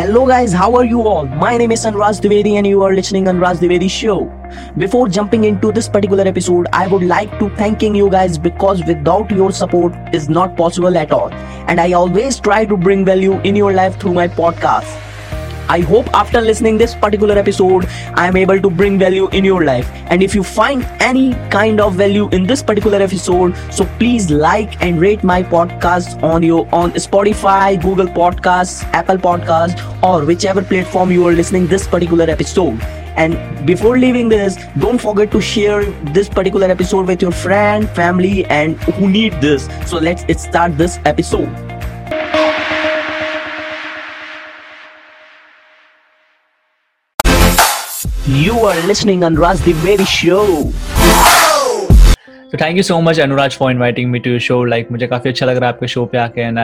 [0.00, 1.26] Hello guys, how are you all?
[1.26, 4.32] My name is Anuraj Dwivedi and you are listening Anuraj Dwivedi show.
[4.78, 9.30] Before jumping into this particular episode, I would like to thanking you guys because without
[9.30, 11.30] your support is not possible at all.
[11.68, 15.09] And I always try to bring value in your life through my podcast.
[15.70, 19.64] I hope after listening this particular episode, I am able to bring value in your
[19.64, 19.88] life.
[20.06, 24.82] And if you find any kind of value in this particular episode, so please like
[24.82, 31.12] and rate my podcast on your on Spotify, Google Podcasts, Apple Podcasts, or whichever platform
[31.12, 32.82] you are listening this particular episode.
[33.14, 35.84] And before leaving this, don't forget to share
[36.18, 39.68] this particular episode with your friend, family, and who need this.
[39.86, 41.69] So let's start this episode.
[48.40, 50.72] You are listening on Raj Baby Show.
[52.52, 55.30] तो thank you so much Anuraj for inviting me to your show like मुझे काफ़ी
[55.30, 56.58] अच्छा लग रहा है आपके show पे आके and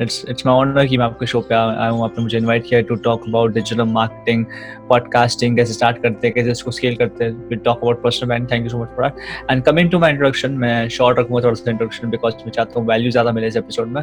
[0.00, 2.80] it's it's my honour कि मैं आपके शो पे आया हूँ। आपने मुझे इनवाइट किया
[2.90, 4.44] to talk about digital marketing
[4.88, 8.50] podcasting कैसे स्टार्ट करते हैं कैसे इसको स्केल करते हैं। With talk about personal brand
[8.50, 11.54] thank you so much for that and coming to my introduction मैं शॉर्ट रखूँगा थोड़ा
[11.54, 14.02] सा इंट्रोडक्शन बिकॉज़ मैं चाहता हूँ वैल्यू ज़्यादा मिले इस एपिसोड में।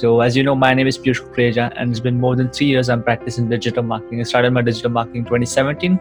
[0.00, 2.70] So as you know my name is Piyush Kukreja and it's been more than three
[2.72, 4.20] years I'm practicing digital marketing.
[4.20, 5.98] I started my digital marketing 2017.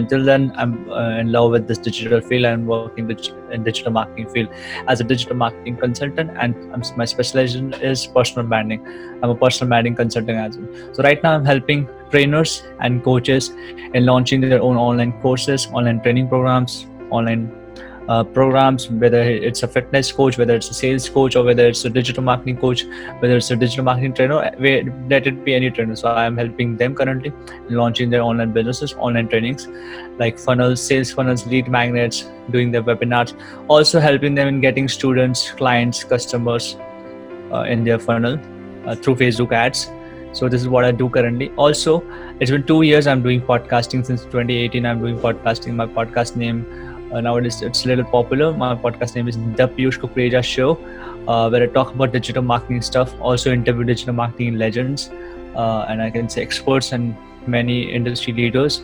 [0.00, 3.14] Until then, I'm uh, in love with this digital field and working
[3.52, 4.12] in digital marketing.
[4.22, 4.48] Field.
[4.86, 8.86] as a digital marketing consultant, and I'm, my specialization is personal branding.
[9.22, 10.94] I'm a personal branding consultant as well.
[10.94, 13.50] So right now, I'm helping trainers and coaches
[13.92, 17.63] in launching their own online courses, online training programs, online
[18.08, 21.84] uh, programs, whether it's a fitness coach, whether it's a sales coach, or whether it's
[21.84, 22.84] a digital marketing coach,
[23.20, 24.54] whether it's a digital marketing trainer,
[25.08, 25.96] let it be any trainer.
[25.96, 27.32] So I'm helping them currently
[27.68, 29.68] launching their online businesses, online trainings
[30.18, 33.34] like funnels, sales funnels, lead magnets, doing their webinars,
[33.68, 36.76] also helping them in getting students, clients, customers
[37.52, 38.38] uh, in their funnel
[38.86, 39.90] uh, through Facebook ads.
[40.32, 41.52] So this is what I do currently.
[41.56, 42.02] Also,
[42.40, 44.84] it's been two years I'm doing podcasting since 2018.
[44.84, 45.74] I'm doing podcasting.
[45.74, 46.66] My podcast name
[47.14, 48.52] uh, nowadays it's a little popular.
[48.52, 50.72] My podcast name is The Piyush Kukreja Show,
[51.28, 55.10] uh, where I talk about digital marketing stuff, also interview digital marketing legends,
[55.54, 57.16] uh, and I can say experts and
[57.46, 58.82] many industry leaders,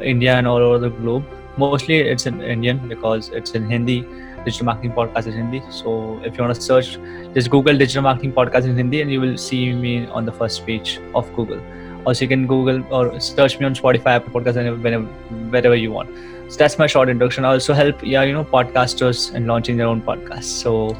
[0.00, 1.24] India and all over the globe.
[1.58, 4.04] Mostly it's in Indian because it's in Hindi.
[4.44, 5.62] Digital marketing podcast is Hindi.
[5.70, 6.98] So if you want to search,
[7.34, 10.64] just Google digital marketing podcast in Hindi, and you will see me on the first
[10.64, 11.60] page of Google.
[12.06, 15.06] Also, you can Google or search me on Spotify, Apple Podcasts, whenever,
[15.50, 16.08] wherever you want
[16.48, 17.44] so that's my short introduction.
[17.44, 20.44] I also help yeah you know podcasters in launching their own podcast.
[20.44, 20.96] So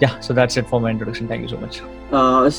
[0.00, 1.28] yeah so that's it for my introduction.
[1.28, 1.80] Thank you so much.
[2.12, 2.50] Uh,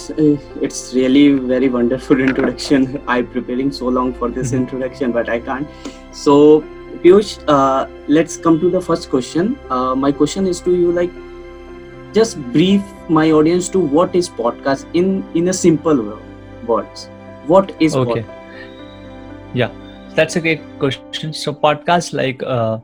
[0.62, 3.02] it's really very wonderful introduction.
[3.08, 4.64] I'm preparing so long for this mm-hmm.
[4.64, 5.68] introduction but i can't.
[6.12, 6.62] So
[7.04, 9.60] Piyush, uh, let's come to the first question.
[9.70, 11.12] Uh, my question is to you like
[12.14, 16.20] just brief my audience to what is podcast in in a simple
[16.66, 17.10] words.
[17.46, 18.22] What is okay.
[18.22, 18.36] podcast?
[19.54, 19.85] yeah
[20.16, 21.34] that's a great question.
[21.34, 22.80] So podcasts like uh,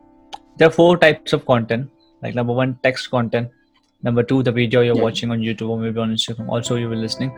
[0.57, 1.89] there are four types of content.
[2.21, 3.49] Like number one, text content.
[4.03, 5.01] Number two, the video you're yeah.
[5.01, 6.49] watching on YouTube or maybe on Instagram.
[6.49, 7.31] Also, you will listening.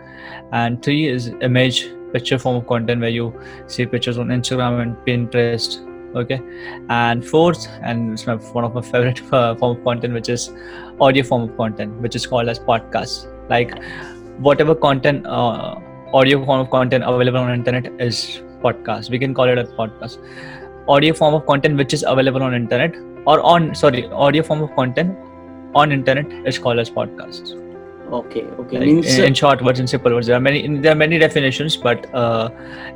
[0.51, 3.33] And three is image, picture form of content where you
[3.67, 5.89] see pictures on Instagram and Pinterest.
[6.15, 6.41] Okay.
[6.89, 10.51] And fourth, and it's my, one of my favorite uh, form of content, which is
[11.01, 13.27] audio form of content, which is called as podcast.
[13.49, 13.77] Like
[14.39, 15.75] whatever content, uh,
[16.13, 19.09] audio form of content available on internet is podcast.
[19.09, 20.17] We can call it a podcast.
[20.87, 24.73] Audio form of content which is available on internet or on sorry audio form of
[24.75, 25.17] content
[25.73, 27.59] on internet is called as podcast
[28.11, 28.77] okay okay.
[28.79, 30.27] Like, Means, in, in, short words in simple words.
[30.27, 32.49] There are many there are many definitions but uh,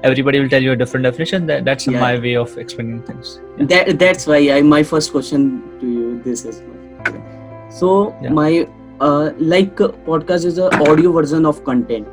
[0.03, 1.45] everybody will tell you a different definition.
[1.47, 1.99] That, that's yeah.
[1.99, 3.39] my way of explaining things.
[3.57, 3.66] Yeah.
[3.66, 6.61] that, that's why I, my first question to you this is
[7.69, 8.29] so yeah.
[8.29, 8.67] my
[8.99, 12.07] uh, like podcast is a audio version of content.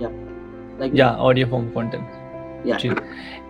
[0.00, 0.10] Yeah.
[0.78, 2.04] Like yeah audio form content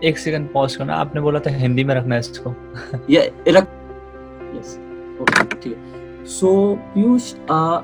[0.05, 2.55] एक second pause करना। आपने बोला था हिंदी में रखना है इसको।
[3.11, 3.69] ये रख
[4.57, 4.79] यस
[5.63, 5.77] ठीक
[6.27, 7.81] so Piyush ah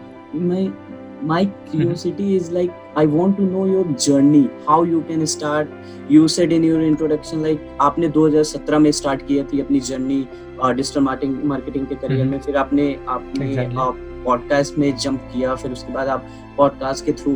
[1.25, 5.69] my curiosity is like I want to know your journey how you can start
[6.11, 10.29] you said in your introduction like आपने 2017 में स्टार्ट किया थी अपनी जर्नी
[10.65, 12.33] डिजिटल मार्केटिंग के करियर mm-hmm.
[12.33, 16.27] में। फिर आपने आपने uh, पॉडकास्ट में जंप किया फिर उसके बाद आप
[16.57, 17.33] पॉडकास्ट के थ्रू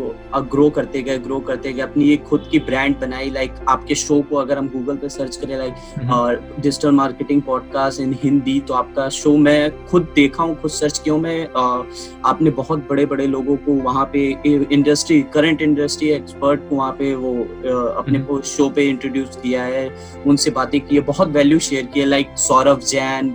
[0.50, 4.20] ग्रो करते गए ग्रो करते गए अपनी एक खुद की ब्रांड बनाई लाइक आपके शो
[4.30, 8.74] को अगर हम गूगल पे सर्च करें लाइक और digital marketing podcast in Hindi तो
[8.74, 11.82] आपका शो मैं खुद देखा हूँ खुद सर्च किया हूँ मैं आ,
[12.30, 17.14] आपने बहुत बड़े बड़े लोगों को वहाँ पे इंडस्ट्री करंट इंडस्ट्री एक्सपर्ट को वहाँ पे
[17.14, 19.88] वो आ, अपने को शो पे इंट्रोड्यूस किया है
[20.26, 23.34] उनसे बातें की है बहुत वैल्यू शेयर की है लाइक सौरभ जैन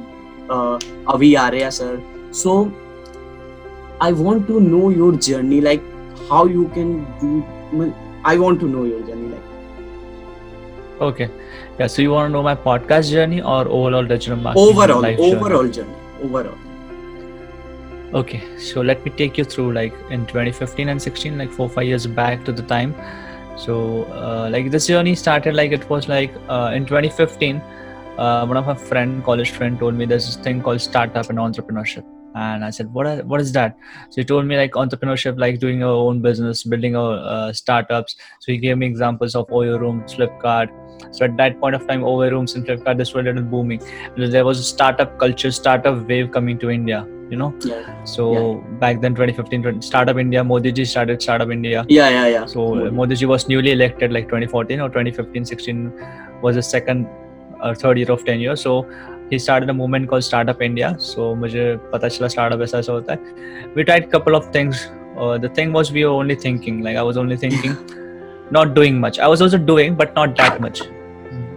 [1.09, 2.01] अभी Arya sir
[2.33, 2.53] so
[4.01, 5.81] I want to know your journey, like
[6.29, 7.93] how you can do
[8.25, 9.29] I want to know your journey.
[9.29, 9.41] Like
[11.01, 11.29] Okay.
[11.79, 11.87] Yeah.
[11.87, 15.35] So you want to know my podcast journey or overall digital marketing overall, life journey?
[15.35, 16.57] overall journey, overall.
[18.13, 21.85] Okay, so let me take you through like in 2015 and 16, like four five
[21.85, 22.93] years back to the time.
[23.57, 27.61] So uh, like this journey started like it was like uh, in 2015.
[28.17, 31.39] Uh, one of my friend, college friend, told me there's this thing called startup and
[31.39, 32.03] entrepreneurship,
[32.35, 33.07] and I said, "What?
[33.07, 33.77] Are, what is that?"
[34.09, 38.15] So he told me like entrepreneurship, like doing your own business, building a uh, startups.
[38.39, 40.69] So he gave me examples of Oyo Rooms, Flipkart.
[41.11, 43.81] So at that point of time, Oyo Rooms and Flipkart, this were a little booming.
[44.17, 47.07] There was a startup culture, startup wave coming to India.
[47.31, 51.85] You know, Yeah, so back then, 2015, 20 Startup India, Modi ji started Startup India.
[51.87, 52.45] yeah, yeah, yeah.
[52.45, 55.93] So uh, Modi ji was newly elected like 2014 or 2015, 16
[56.41, 57.07] was the second
[57.63, 58.57] or third year of tenure.
[58.57, 58.85] So
[59.31, 60.93] he started a movement called Startup India.
[61.09, 63.75] So मुझे पता चला startup ऐसा ऐसा होता है.
[63.75, 64.87] We tried couple of things.
[65.17, 66.81] Uh, the thing was we were only thinking.
[66.87, 67.77] Like I was only thinking,
[68.57, 69.19] not doing much.
[69.19, 70.81] I was also doing, but not that much.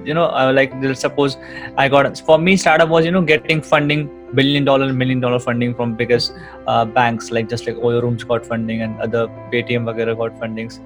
[0.04, 0.72] You know, I like
[1.02, 1.36] suppose
[1.76, 4.04] I got for me startup was you know getting funding
[4.34, 6.34] billion dollar million dollar funding from biggest
[6.66, 10.78] uh, banks like just like Oyo Rooms got funding and other Paytm वगैरह got fundings.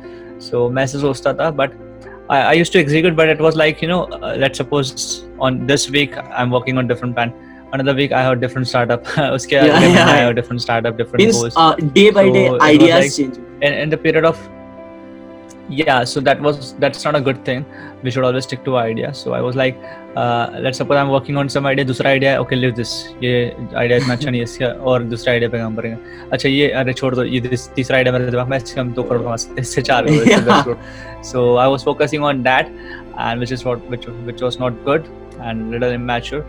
[0.48, 1.76] So मैं ऐसे सोचता था but
[2.29, 5.65] I, I used to execute but it was like you know uh, let's suppose on
[5.71, 7.33] this week I'm working on different plan
[7.77, 9.03] another week I have different startup
[9.37, 10.25] उसके Yeah, अगले महीने yeah, I yeah.
[10.25, 13.15] have different startup different Means goals uh, day by So day it was ideas like-
[13.17, 13.37] change.
[13.67, 14.39] in, in the period of
[15.69, 17.61] yeah so that was that's not a good thing
[18.03, 19.77] we should always stick to our idea so i was like
[20.21, 22.91] uh, let's suppose i'm working on some idea दूसरा idea है, okay leave this
[23.23, 23.31] ये
[23.83, 26.93] idea इतना अच्छा नहीं है इसका और दूसरा idea पे काम करेंगे अच्छा ये अरे
[27.01, 29.53] छोड़ दो ये this- तीसरा idea मेरे दिमाग में इससे हम दो करोड़ कमा सकते
[29.53, 30.77] हैं इससे चार करोड़ इससे दस crore
[31.31, 32.71] so i was focusing on that
[33.27, 35.07] and which is what which which was not good
[35.49, 36.43] and little immature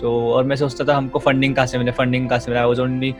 [0.00, 2.68] so और मैं सोचता था हमको funding कहाँ से मिले funding कहाँ से मिले i
[2.74, 3.12] was only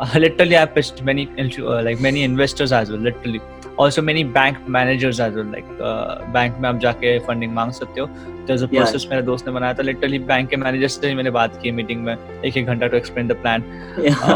[0.00, 3.42] uh, literally i pitched many insu- uh, like many investors as well literally
[3.81, 8.01] Also many bank managers as well like uh, bank में आप जाके फंडिंग मांग सकते
[8.01, 8.07] हो।
[8.47, 8.81] There's a Yeah.
[8.81, 12.03] process मेरे दोस्त ने बनाया था। लिटरली बैंक के मैनेजर से मैंने बात की मीटिंग
[12.03, 12.15] में।
[12.45, 13.63] एक एक घंटा टू एक्सप्लेन द प्लान.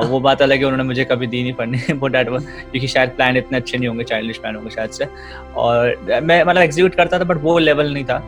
[0.09, 3.37] वो बात अलग है उन्होंने मुझे कभी दी नहीं फंडिंग वो डैट क्योंकि शायद प्लान
[3.37, 5.07] इतने अच्छे नहीं होंगे चाइल्डिश प्लान होंगे शायद से।
[5.55, 8.21] और मैं मतलब एग्जीक्यूट करता था बट वो लेवल नहीं था।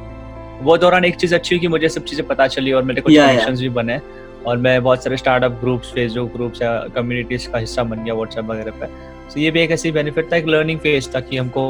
[0.61, 3.13] वो दौरान एक चीज़ अच्छी हुई कि मुझे सब चीज़ें पता चली और मेरे कुछ
[3.13, 3.59] yeah.
[3.59, 3.99] भी बने।
[4.47, 8.45] और मैं बहुत सारे स्टार्टअप ग्रुप्स फेसबुक ग्रुप्स या कम्युनिटीज का हिस्सा बन गया व्हाट्सएप
[8.45, 11.63] वगैरह पे। सो ये भी एक ऐसी बेनिफिट था, एक लर्निंग फ़ेज़ था कि हमको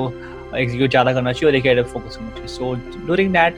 [0.55, 2.73] एग्जीक्यूट ज़्यादा करना चाहिए और एक एरिया फोकस करना चाहिए। सो
[3.05, 3.55] ड्यूरिंग दैट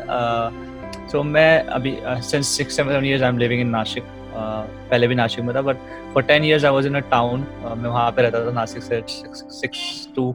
[1.12, 1.98] सो मैं अभी
[2.30, 4.04] since six seven years I am living in Nashik
[4.34, 5.78] पहले भी नासिक में था but
[6.14, 7.46] for ten years I was in a town
[7.78, 10.32] मैं वहाँ पे रहता था नासिक से six to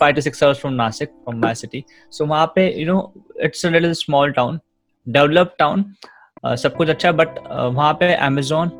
[0.00, 3.12] five to six hours from Nashik from my city so वहाँ पे you know
[3.44, 3.66] it's
[4.04, 4.60] small town
[5.06, 5.84] develop town
[6.46, 8.70] सब कुछ अच्छा है बट वहाँ पे अमेजोन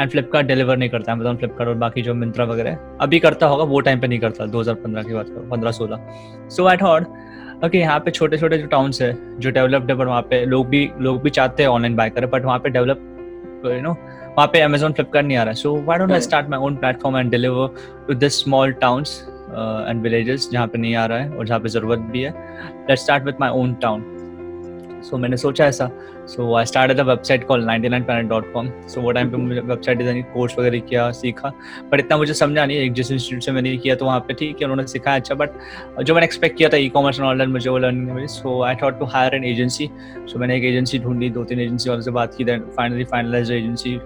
[0.00, 3.64] एंड फ्लिपकार्ट डिलीवर नहीं करता अमेजोन फ्लिपकार्ट और बाकी जो मिंत्रा वगैरह अभी करता होगा
[3.64, 7.78] वो टाइम पे नहीं करता 2015 की बात करो पंद्रह सोलह। सो आई थॉट ओके
[7.78, 10.88] यहाँ पे छोटे छोटे जो टाउन्स है जो डेवलप्ड है पर वहाँ पे लोग भी
[11.00, 14.60] लोग भी चाहते हैं ऑनलाइन बाय करें बट वहाँ पे डेवलप यू नो वहाँ पे
[14.60, 17.30] अमेजोन फ्लिपकार्ट नहीं आ रहा है। So why don't I start my own platform and
[17.30, 17.74] deliver
[18.08, 19.18] to this small towns
[19.88, 22.30] and villages जहाँ पे नहीं आ रहा है और जहाँ पे ज़रूरत भी है।
[22.88, 24.02] Let start with my own town
[25.04, 25.90] so मैंने सोचा ऐसा
[26.28, 30.58] so I start the website call 99planet.com so वो टाइम पे मुझे वेबसाइट डिज़ाइनिंग कोर्स
[30.58, 31.52] वगैरह किया सीखा
[31.92, 34.62] बट इतना मुझे समझा नहीं एक जिस इंस्टीट्यूट से मैंने किया तो वहाँ पे ठीक
[34.62, 37.70] है उन्होंने सिखाया अच्छा बट जो मैंने एक्सपेक्ट किया था ई कॉमर्स एंड ऑनलाइन मुझे
[37.70, 39.90] वो learning milli so I thought to hire an agency
[40.26, 43.52] so मैंने एक एजेंसी ढूंढी दो तीन एजेंसी वालों से बात की then finally finalise
[43.52, 43.98] agency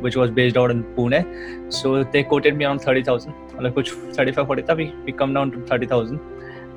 [0.00, 1.72] which was based out in Pune.
[1.72, 3.34] So they quoted me around 30,000.
[3.60, 6.20] Like which 35, 40, tha, we, we come down to 30,000.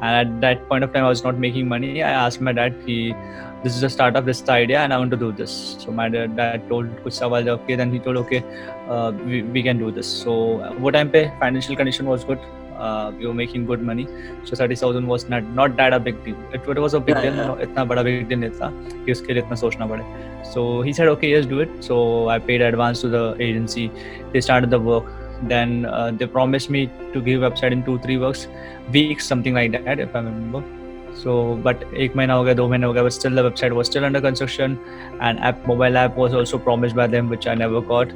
[0.01, 2.03] And at that point of time, I was not making money.
[2.03, 3.15] I asked my dad, he,
[3.63, 5.77] this is a startup, this is the idea, and I want to do this.
[5.79, 8.43] So my dad, dad told kuch sawal jawab kiye, then he told, okay,
[8.91, 10.07] uh, we, we can do this.
[10.07, 10.37] So
[10.79, 12.39] what time pe financial condition was good.
[12.77, 14.07] Uh, we were making good money.
[14.45, 16.37] So 30,000 was not not that a big deal.
[16.53, 17.37] It, it was a big Yeah, deal.
[17.37, 17.47] yeah.
[17.47, 18.69] No, इतना बड़ा big deal नहीं था
[19.07, 20.05] कि उसके लिए इतना सोचना पड़े.
[20.53, 21.71] So he said, okay, yes, do it.
[21.83, 23.91] So I paid advance to the agency.
[24.35, 25.09] They started the work.
[25.43, 28.49] Then uh, they promised me to give website in two, three works,
[28.93, 30.63] weeks, something like that, if I remember.
[31.23, 33.87] So, but एक महीना हो गया, दो महीने हो गया, but still the website was
[33.87, 34.79] still under construction,
[35.21, 38.09] and app mobile app was also promised by them, which I never got,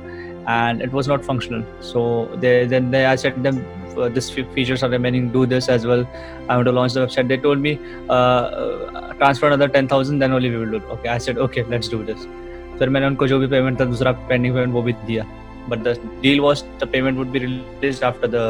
[0.47, 1.63] and it was not functional.
[1.81, 3.65] So they then they I said them
[3.97, 5.31] uh, this fe- features are remaining.
[5.31, 6.07] Do this as well.
[6.49, 7.29] I want to launch the website.
[7.29, 7.79] They told me
[8.09, 10.85] uh, uh, transfer another ten thousand, then only we will do it.
[10.99, 12.27] Okay, I said okay, let's do this.
[12.79, 15.25] फिर मैंने उनको जो भी payment था दूसरा pending payment वो भी दिया
[15.70, 18.42] But the deal was the payment would be released after the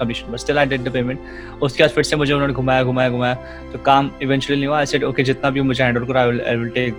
[0.00, 1.18] commission but still I did the payment
[1.62, 3.34] उसके बाद फिर से मुझे उन्होंने घुमाया घुमाया घुमाया।
[3.72, 6.40] तो काम इवेंचुअली नहीं हुआ। आई सेड ओके जितना भी मुझे हैंडल करा I will
[6.40, 6.94] I will take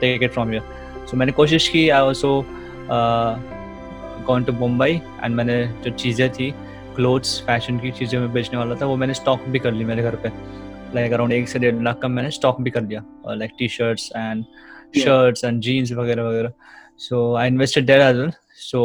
[0.00, 0.62] take it from here
[1.10, 2.44] so मैंने कोशिश की। I also
[4.26, 6.50] gone to Mumbai and मैंने जो चीज़ें थी
[6.96, 10.02] क्लोथ्स फ़ैशन की चीज़ें मैं बेचने वाला था वो मैंने स्टॉक भी कर ली मेरे
[10.02, 10.30] घर पे।
[10.94, 14.12] लाइक अराउंड एक से डेढ़ लाख का मैंने स्टॉक भी कर लिया। Like T shirts
[14.16, 14.44] and
[14.96, 16.52] shirts and jeans वगैरह वगैरह।
[17.04, 18.28] So I invested there as well.
[18.64, 18.80] So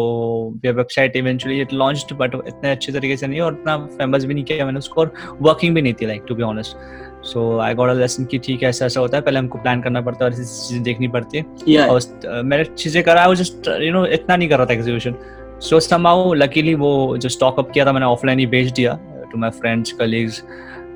[0.64, 4.34] your website eventually it launched but इतने अच्छे तरीके से नहीं और इतना फ़ेमस भी
[4.34, 6.78] नहीं किया मैंने उसको और वर्किंग भी नहीं थी like to be honest
[7.26, 9.82] so I got a lesson कि ठीक है ऐसा ऐसा होता है पहले हमको प्लान
[9.82, 11.90] करना पड़ता है और ऐसी चीज़ें देखनी पड़ती है। Yeah.
[11.90, 15.16] और मैंने चीज़ें करा वो जस्ट यू नो इतना नहीं कर रहा था एग्जीक्यूशन
[15.62, 19.00] सो समाउ लकीली वो जो स्टॉक अप किया था मैंने ऑफलाइन ही बेच दिया
[19.32, 20.44] टू माई फ्रेंड्स कलीग्स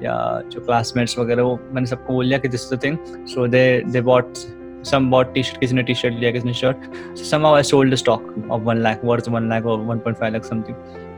[0.03, 3.83] या जो क्लासमेट्स वगैरह वो मैंने सबको बोल दिया कि this the thing so they
[3.87, 4.33] they bought
[4.91, 6.77] bought T shirt किसी ने टी शर्ट लिया किसी ने shirt
[7.15, 10.45] so somehow I sold the stock of one lakh worth one lakh or 1.5 lakh
[10.45, 10.75] something.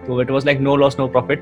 [0.07, 1.39] So it was like no loss, no profit.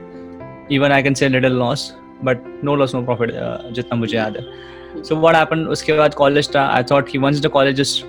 [0.70, 3.32] Even I can say little loss, but no loss, no profit.
[3.32, 4.44] Uh, जितना मुझे याद है.
[5.04, 5.68] So what happened?
[5.68, 6.78] उसके बाद college था.
[6.78, 8.04] I thought कि once the college is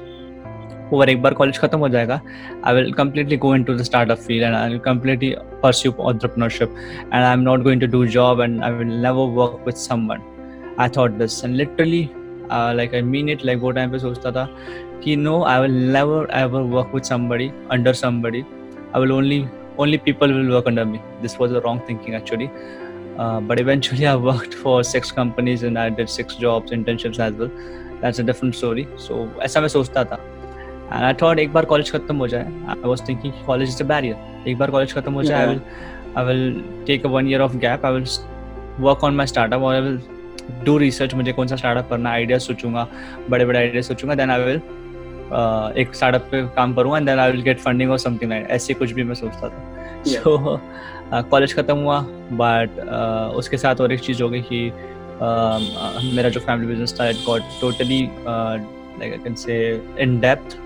[0.93, 2.21] over, एक बार college खत्म हो जाएगा,
[2.65, 6.69] I will completely go into the startup field and I will completely pursue entrepreneurship.
[7.13, 10.23] And I'm not going to do job and I will never work with someone.
[10.79, 14.31] I thought this and literally, uh, like I mean it like वो time पे सोचता
[14.33, 14.49] था
[15.05, 19.45] कि no I will never ever work with somebody under somebody I will only
[19.81, 22.49] only people will work under me this was a wrong thinking actually
[23.49, 27.51] but eventually I work for six companies in I did six jobs internships as well
[28.03, 30.19] that's a different story so ऐसा मैं सोचता था.
[30.93, 32.53] And I thought एक बार college खत्म हो जाए.
[32.69, 35.61] I was thinking college is a barrier एक बार कॉलेज खत्म हो जाए I will
[36.17, 38.07] I will take a one year of gap I will
[38.81, 40.01] work on my startup और आई विल
[40.69, 42.89] i रिसर्च मुझे कौन सा स्टार्टअप करना आइडिया सोचूँगा
[43.31, 47.19] बड़े बड़े आइडिया सोचूँगा देन आई विल uh, एक स्टार्टअप पे काम करूँगा and then
[47.19, 50.61] I will get funding और समथिंग लाइक ऐसे कुछ भी मैं सोचता था। सो
[51.13, 52.01] कॉलेज खत्म हुआ
[52.33, 52.71] बट
[53.37, 57.09] उसके साथ और एक चीज़ हो गई कि um, uh, मेरा जो फैमिली बिज़नेस था
[57.09, 58.11] it got totally
[58.99, 60.59] like I can say in depth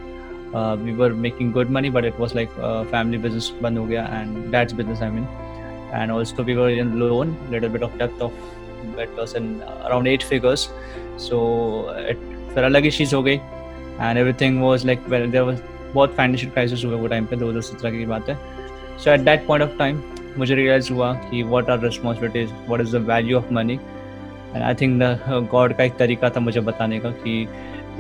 [0.85, 2.49] we were making good money but it was like
[2.91, 5.27] family business बंद हो गया and that's business I mean
[5.95, 8.31] and also we were in loan little bit of depth of
[8.99, 10.69] it was in around eight figures.
[11.19, 11.39] So
[12.09, 12.19] it
[12.55, 15.05] फिर अलग चीज़ हो गई and everything was like
[15.95, 18.37] बहुत financial crisis हुआ वो टाइम पे 2017 की बात है
[18.99, 20.01] so at that point of time
[20.39, 24.75] मुझे रियलाइज़ हुआ कि what are responsibilities what is the value of money and I
[24.75, 25.03] think
[25.53, 27.47] God का एक तरीका था मुझे बताने का कि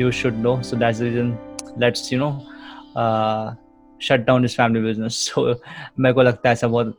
[0.01, 1.37] you should know so that's reason
[1.79, 2.31] let's you know
[4.03, 5.45] shut down is family business so
[6.01, 6.99] मेरे को लगता है ऐसा बहुत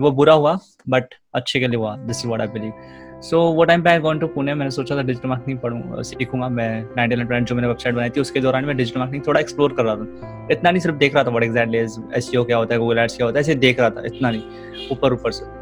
[0.00, 3.64] वो बुरा हुआ बट अच्छे के लिए हुआ this is what I believe so वो
[3.64, 7.16] टाइम पे आई गॉन टू पुणे मैंने सोचा था डिजिटल मार्केटिंग पढ़ूँ सीखूँगा मैं नाइनटी
[7.16, 9.96] नाइन जो मैंने वेबसाइट बनाई थी, उसके दौरान मैं डिजिटल मार्केटिंग थोड़ा एक्सप्लोर कर रहा
[9.96, 13.16] था इतना नहीं सिर्फ़ देख रहा था व्हाट एग्जैक्टली एस क्या होता है गूगल एड्स
[13.16, 15.52] क्या होता है, ऐसे देख रहा था, इतना नहीं ऊपर ऊपर से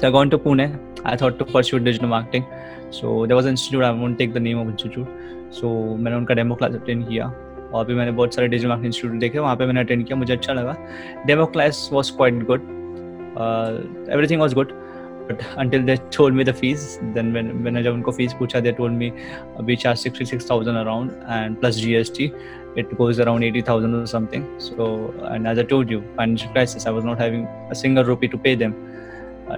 [0.00, 0.78] So, I gone to Pune.
[1.04, 2.44] I thought to pursue digital marketing.
[2.90, 3.82] So, there was an institute.
[3.82, 5.08] I take the name of institute.
[5.50, 7.26] So, मैंने उनका डेमो क्लास अटेंड किया
[7.72, 10.32] वहाँ पे मैंने बहुत सारे डिजिटल मार्केटिंग इंस्टीट्यूट देखे, वहाँ पे मैंने अटेंड किया, मुझे
[10.32, 10.76] अच्छा लगा।
[11.26, 12.60] Demo class was quite good
[14.30, 14.72] everything was good
[15.30, 18.90] but until they told me the fees then मैंने जब उनको फ़ीस पूछा दे टोल
[18.90, 19.12] मी
[19.58, 22.30] अभी चार sixty six thousand around and plus G S T
[22.78, 24.86] it goes around eighty thousand something so
[25.32, 28.38] and as a told you financial crisis I was not having a single rupee to
[28.38, 28.74] pay them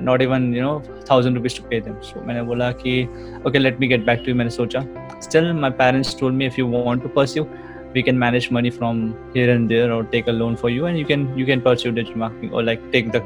[0.02, 3.02] not even you know thousand rupees to pay them so मैंने बोला कि
[3.46, 4.84] okay let me get back to you मैंने सोचा।
[5.22, 7.46] Still my parents told me if you want to pursue
[7.94, 10.98] we can manage money from here and there or take a loan for you and
[10.98, 13.20] you can you can pursue digital marketing or like take the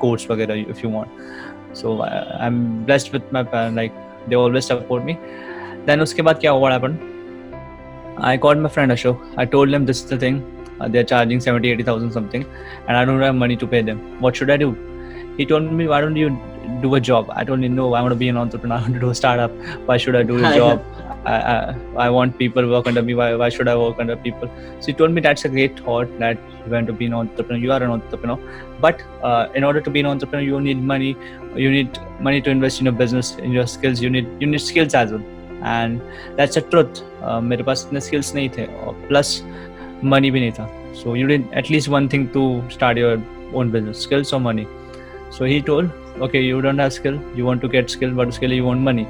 [0.00, 1.08] course whatever if you want.
[1.72, 3.92] So i'm blessed with my parents like
[4.28, 5.18] they always support me.
[5.86, 7.06] Then uske baad kya what happened?
[8.30, 9.26] I called my friend ashok.
[9.42, 10.40] I told him this is the thing.
[10.80, 12.44] Uh, they're charging 70 80000 something
[12.86, 13.98] and i don't have money to pay them.
[14.26, 14.70] What should i do?
[15.38, 16.30] He told me why don't you
[16.82, 17.30] do a job?
[17.40, 18.76] I told him no i want to be an entrepreneur.
[18.76, 19.52] I want to do a startup.
[19.90, 20.84] Why should i do a job?
[21.25, 21.75] I, I,
[22.05, 24.49] I want people work under me why, why should i work under people
[24.79, 27.61] so he told me that's a great thought that you want to be an entrepreneur
[27.61, 28.39] you are an entrepreneur
[28.79, 31.17] but uh, in order to be an entrepreneur you need money
[31.55, 34.61] you need money to invest in your business in your skills you need you need
[34.61, 35.23] skills as well
[35.63, 36.01] and
[36.35, 39.35] that's a truth uh, मेरे पास इतने skills नहीं थे और plus
[40.13, 43.19] money भी नहीं था so you need at least one thing to start your
[43.53, 44.67] own business skills or money
[45.37, 45.89] so he told
[46.27, 49.07] okay you don't have skill you want to get skill but skill you want money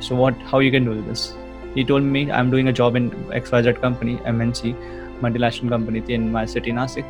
[0.00, 1.34] So what how you can do this
[1.74, 3.10] he told me i'm doing a job in
[3.42, 4.74] xyz company mnc
[5.20, 7.04] multinational company in my city nasik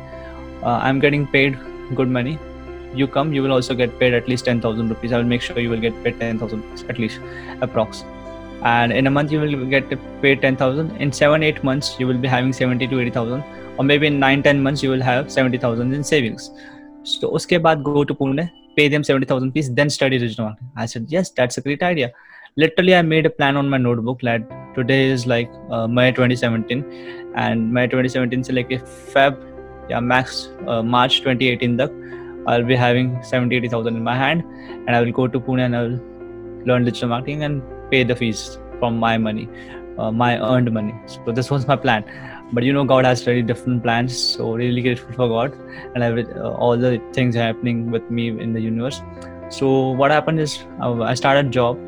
[0.63, 1.57] uh, i'm getting paid
[1.95, 2.37] good money
[2.95, 5.59] you come you will also get paid at least 10000 rupees i will make sure
[5.59, 7.19] you will get paid 10000 at least
[7.67, 8.03] approx
[8.63, 9.89] and in a month you will get
[10.21, 13.43] paid 10000 in 7 8 months you will be having 70 to 80000
[13.77, 16.49] or maybe in 9 10 months you will have 70000 in savings
[17.03, 18.43] so uske baad go to pune
[18.79, 22.09] pay them 70000 rupees then study marketing i said yes that's a great idea
[22.61, 26.11] literally i made a plan on my notebook that like today is like uh, may
[26.11, 26.83] 2017
[27.35, 28.69] and may 2017 so like
[29.13, 29.37] feb
[29.89, 31.91] yeah max uh, march 2018 That
[32.47, 34.43] i'll be having 70 80000 in my hand.
[34.85, 35.99] And i will go to pune and i'll
[36.69, 37.61] learn digital marketing and
[37.91, 39.49] pay the fees from my money
[39.97, 40.93] uh, my earned money.
[41.05, 42.03] So this was my plan.
[42.53, 44.17] But you know god has very different plans.
[44.17, 45.53] So really grateful for god
[45.95, 49.01] and every, uh, all the things happening with me in the universe.
[49.49, 51.86] So what happened is uh, i started job.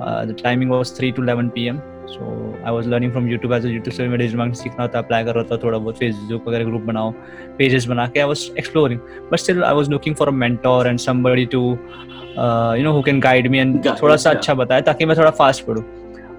[0.00, 1.80] Uh, the timing was 3 to 11 p.m.
[2.12, 2.24] So
[2.66, 5.34] I was learning from YouTube as YouTube से मैं digital marketing सीखना था apply कर
[5.34, 7.12] रहा था थोड़ा बहुत Facebook वगैरह ग्रुप बनाओ
[7.58, 10.98] पेजेस बना के I was exploring but still I was looking for a mentor and
[10.98, 15.16] somebody to you know who can guide me and थोड़ा सा अच्छा बताए ताकि मैं
[15.18, 15.84] थोड़ा फास्ट पढ़ूँ.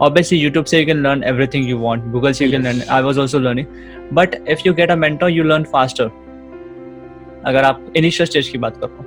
[0.05, 3.01] Obviously youtube say you can learn everything you want google say you can learn i
[3.07, 3.67] was also learning.
[4.19, 6.09] But if you get a mentor you learn faster.
[7.45, 9.05] अगर आप इनिशियल स्टेज की बात करो.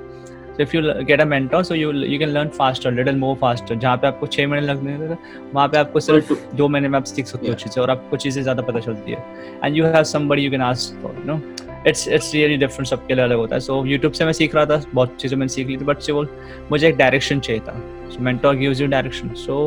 [0.57, 3.75] So if you get a mentor so you you can learn faster little more faster.
[3.75, 5.15] जहाँ पे आपको छह महीने लगने थे
[5.53, 8.17] वहाँ पे आपको सिर्फ़ दो महीने में आप सीख सकते हो अच्छे से और आपको
[8.17, 9.23] चीज़ें ज़्यादा पता चलती है।
[9.63, 11.39] And you have somebody you can ask for you know
[11.87, 14.65] it's it's really different सबके लिए अलग होता है। सो यूट्यूब से मैं सीख रहा
[14.65, 17.79] था बहुत चीज़ें मैंने सीख ली थी बट सिर्फ़ मुझे एक डायरेक्शन चाहिए था।
[18.11, 19.65] So mentor gives you direction so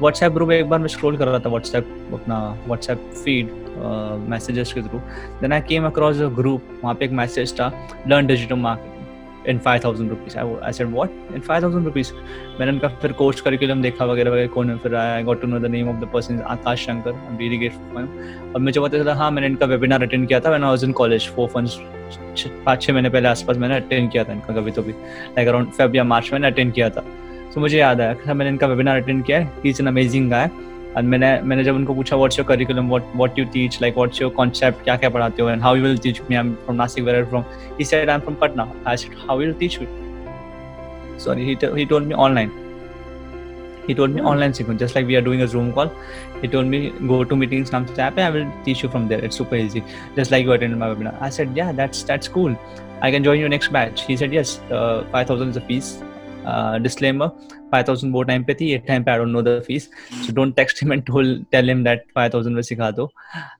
[0.00, 3.50] WhatsApp group एक बार मैं स्क्रॉल कर रहा था व्हाट्सएप अपना व्हाट्सएप फ़ीड
[4.30, 4.98] मैसेजेस के through
[5.40, 7.72] then I came across a group वहाँ पे एक मैसेज था
[8.08, 8.92] learn digital market
[9.48, 12.12] in five thousand rupees I said what in five thousand rupees
[12.60, 15.58] मैंने उनका फिर कोर्स करिकुलम देखा वगैरह वगैरह कौन है, फिर I got to know
[15.58, 17.10] the name of the person Akash Shankar.
[17.10, 18.08] I really grateful
[18.54, 21.28] और मुझे पता चला हाँ मैंने इनका वेबिनार अटेंड किया था मैंने वॉज़ इन कॉलेज
[21.36, 21.78] फोर फंस
[22.66, 25.70] पाँच छः महीने पहले आसपास मैंने अटेंड किया था इनका कभी तो भी। लाइक अराउंड
[25.72, 27.04] फेब या मार्च मैंने अटेंड किया था।
[27.54, 30.50] तो मुझे याद आया मैंने इनका वेबिनार अटेंड किया है। Is an amazing guy
[30.98, 34.20] and मैंने मैंने जब उनको पूछा what's your curriculum what what you teach like what's
[34.22, 36.76] your concept क्या क्या पढ़ाते हो and how you will teach me I am from
[36.76, 37.44] Nashik where from
[37.78, 39.86] he said I am from Patna I said how will teach me
[41.24, 42.48] sorry he, t- he told me online
[43.88, 44.28] he told me Hmm.
[44.30, 45.90] online sequence just like we are doing a zoom call
[46.40, 49.24] he told me go to meetings come to app i will teach you from there
[49.28, 49.82] it's super easy
[50.16, 52.56] just like you attended my webinar i said yeah that's that's cool
[53.08, 55.92] i can join your next batch he said yes uh, 5000 is the fees
[56.44, 57.28] uh, disclaimer
[57.74, 59.88] 5000 वो time पे थी at time पे I don't know the fees.
[60.26, 63.10] So don't text him and tell tell him that 5000 में सिखा दो.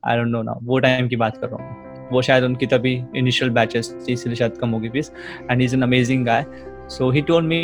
[0.04, 0.58] I don't know now.
[0.62, 2.08] वो time की बात कर रहा हूँ.
[2.12, 5.10] वो शायद उनकी तभी इनिशियल batches थी इसलिए शायद कम होगी fees.
[5.50, 6.44] And he's an amazing guy.
[6.90, 7.62] So he told me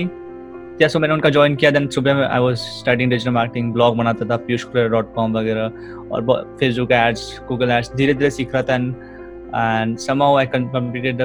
[0.83, 1.71] yeah so मैंने उनका ज्वाइन किया.
[1.71, 5.73] देन सुबह में I was starting digital marketing blog बनाता था पीयूष डॉट कॉम वगैरह.
[6.13, 8.75] और फेसबुक एड्स गूगल एड्स धीरे धीरे सीख रहा था.
[8.75, 8.95] And
[9.55, 11.23] and somehow I completed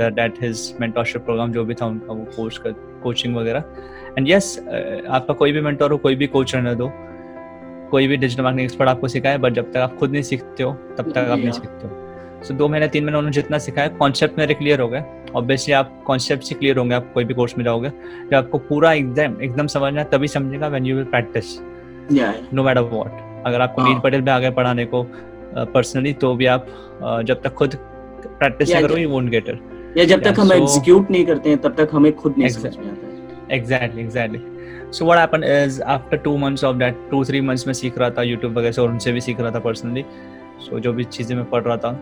[0.00, 2.70] that his mentorship program जो भी था उनका वो कोर्स का
[3.02, 3.64] कोचिंग वगैरह।
[4.18, 4.58] एंड यस
[5.08, 6.90] आपका कोई भी मेंटर हो कोई भी कोच रहने दो
[7.90, 10.72] कोई भी डिजिटल मार्केटिंग एक्सपर्ट आपको सिखाए बट जब तक आप खुद नहीं सीखते हो
[10.98, 14.38] तब तक आप नहीं सीखते हो। सो दो महीने तीन महीने उन्होंने जितना सिखाया कॉन्सेप्ट
[14.38, 15.02] मेरे क्लियर हो गए।
[15.36, 18.92] ऑब्वियसली आप कॉन्सेप्ट से क्लियर होंगे आप कोई भी कोर्स में जाओगे। जब आपको पूरा
[18.92, 21.58] एकदम एकदम समझना है तभी समझेगा when you will practice
[22.52, 25.02] no matter what अगर आपको नीट पटेल में आगे पढ़ाने को
[25.74, 26.66] पर्सनली तो भी आप
[27.26, 29.60] जब तक खुद प्रैक्टिस नहीं करोगे यू वोंट गेट इट
[29.96, 32.86] या जब तक हम एग्जीक्यूट नहीं करते हैं तब तक हमें खुद नहीं समझ में
[32.86, 34.40] आता। है exactly exactly
[34.92, 38.10] so what happened is after two months of that two three months में सीख रहा
[38.10, 40.04] था यूट्यूब वगैरह से और उनसे भी सीख रहा था पर्सनली
[40.60, 41.92] सो जो भी चीज़ें मैं पढ़ रहा था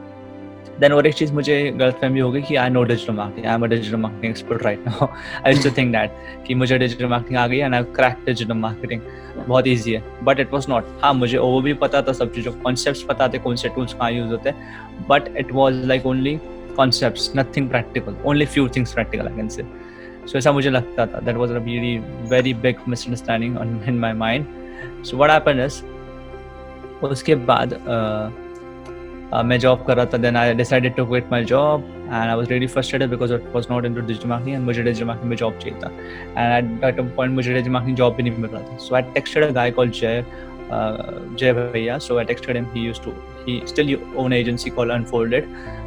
[0.81, 3.55] देन और एक चीज़ मुझे गलत फहमी हो गई कि I know digital marketing I
[3.55, 5.07] am a digital marketing expert right now
[5.46, 6.11] I too think that
[6.46, 9.01] कि मुझे डिजिटल मार्केटिंग आ गई and I crack digital marketing
[9.46, 10.03] बहुत ईजी है.
[10.25, 13.38] बट इट वॉज़ नॉट हाँ मुझे वो भी पता था सब चीज़ों कॉन्सेप्ट पता थे
[13.38, 15.07] कौन से टूल्स कहाँ यूज़ होते हैं.
[15.09, 16.38] But it was like only
[16.76, 19.62] concept nothing practical only few things practical I can say
[20.26, 21.18] so ऐसा मुझे लगता था.
[21.20, 21.98] That was a very
[22.30, 23.58] very big misunderstanding
[23.88, 24.46] in my mind
[25.04, 25.82] so what happen is
[27.04, 28.30] उसके बाद uh,
[29.32, 30.18] uh, मैं job कर रहा था.
[30.18, 33.66] Then I decided to quit my job and I was really frustrated because it was
[33.70, 35.90] not into digital marketing and मुझे digital marketing में job चाहिए था.
[36.38, 38.76] एंड एट पॉइंट मुझे डिजिटल मार्केटिंग जॉब भी नहीं मिल रहा था.
[38.76, 40.24] सो I texted a guy called Jay
[40.70, 43.11] Jay भैया so I texted him he used to
[43.48, 45.44] he still own agency call unfolded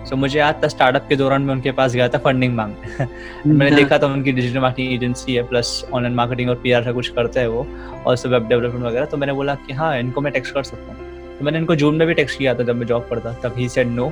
[0.10, 3.06] so मुझे याद था स्टार्टअप के दौरान मैं उनके पास गया था फंडिंग मांगने
[3.54, 7.10] मैंने देखा था उनकी डिजिटल मार्केटिंग एजेंसी है प्लस ऑनलाइन मार्केटिंग और पीआर का कुछ
[7.10, 7.66] करते हैं वो
[8.06, 10.94] और सब वेब डेवलपमेंट वगैरह। तो मैंने बोला कि हाँ इनको मैं टेक्स्ट कर सकता
[10.94, 13.56] हूँ। तो मैंने इनको जून में भी टेक्स्ट किया था जब मैं जॉब करता तब
[13.58, 14.12] he said no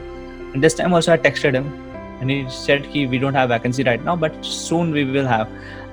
[0.57, 1.71] this time also I texted him
[2.20, 5.48] and he said कि we don't have vacancy right now but soon we will have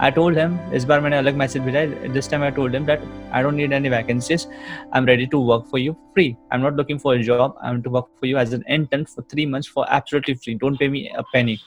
[0.08, 3.08] I told him इस बार मैंने अलग मैसेज भेजा this time I told him that
[3.32, 4.48] I don't need any vacancies
[4.94, 7.96] I'm ready to work for you free I'm not looking for a job I'm to
[7.98, 11.04] work for you as an intern for three months for absolutely free don't pay me
[11.24, 11.60] a penny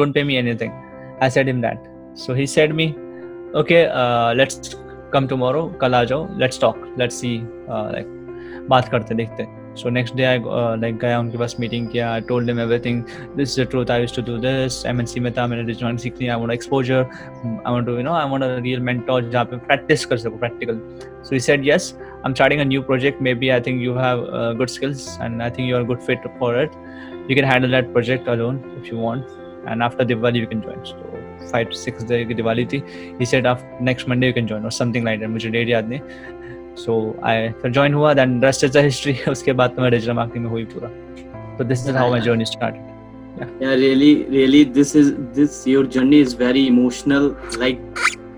[0.00, 0.76] don't pay me anything
[1.20, 2.94] I said him that so he said me
[3.54, 4.76] okay uh, let's
[5.12, 7.36] come tomorrow कल आ जाओ let's talk let's see
[7.70, 8.14] uh, like
[8.70, 9.44] बात करते देखते
[9.81, 10.39] so next day I
[10.81, 13.03] like गया, उनके पास meeting किया I told them everything
[13.37, 16.21] this is the truth I used to do this MNC में था, मैंने डिजिटल सीख
[16.21, 19.45] लिया I want exposure I want to you know I want a real mentor जहाँ
[19.45, 20.79] पे प्रैक्टिस कर सकूँ practical
[21.23, 24.25] so he said yes I am starting a new project maybe I think you have
[24.57, 26.81] good skills and I think you are good fit for it
[27.27, 29.29] you can handle that project alone if you want
[29.65, 30.79] and after Diwali, you can join.
[30.87, 30.95] So,
[31.51, 32.81] five to six day की दिवाली थी.
[33.19, 35.29] He said after next Monday you can join, or something like that.
[35.35, 35.99] मुझे date याद नहीं.
[36.77, 38.13] So I फिर join हुआ.
[38.19, 39.15] Then rest is the history.
[39.31, 40.89] उसके बाद तो मैं digital marketing में हुई पूरा.
[41.57, 42.89] So this is how my journey started.
[43.61, 45.07] yeah really really this is
[45.37, 47.23] this your journey is very emotional
[47.63, 47.79] like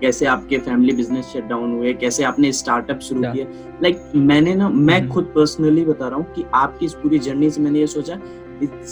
[0.00, 3.20] कैसे आपके फैमिली बिज़नेस शट डाउन हुए कैसे आपने स्टार्टअप शुरू.
[3.22, 3.46] किया
[3.82, 5.12] लाइक मैंने ना मैं Mhm.
[5.12, 8.18] खुद पर्सनली बता रहा हूँ कि आपकी इस पूरी जर्नी से मैंने ये सोचा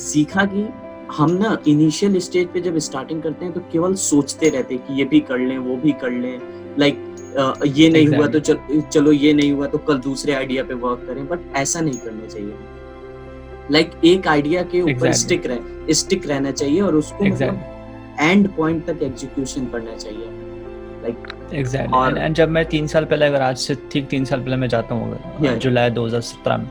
[0.04, 0.66] सीखा कि
[1.16, 4.98] हम ना इनिशियल स्टेज पे जब स्टार्टिंग करते हैं तो केवल सोचते रहते हैं कि
[4.98, 6.40] ये भी कर लें वो भी कर लें
[6.78, 7.03] लाइक
[7.36, 8.16] ये नहीं exactly.
[8.18, 11.40] हुआ तो चल, चलो ये नहीं हुआ तो कल दूसरे आइडिया पे वर्क करें बट
[11.56, 12.54] ऐसा नहीं करना चाहिए
[13.70, 15.14] लाइक like, एक आइडिया के ऊपर Exactly.
[15.24, 17.52] स्टिक रह स्टिक रहना चाहिए और उसको Exactly.
[17.52, 20.26] मतलब एंड पॉइंट तक एग्जीक्यूशन करना चाहिए
[21.02, 24.40] लाइक एग्जैक्टली और- एंड जब मैं तीन साल पहले अगर आज से ठीक तीन साल
[24.40, 25.56] पहले मैं जाता हूँ अगर Yeah.
[25.62, 26.68] जुलाई 2017 में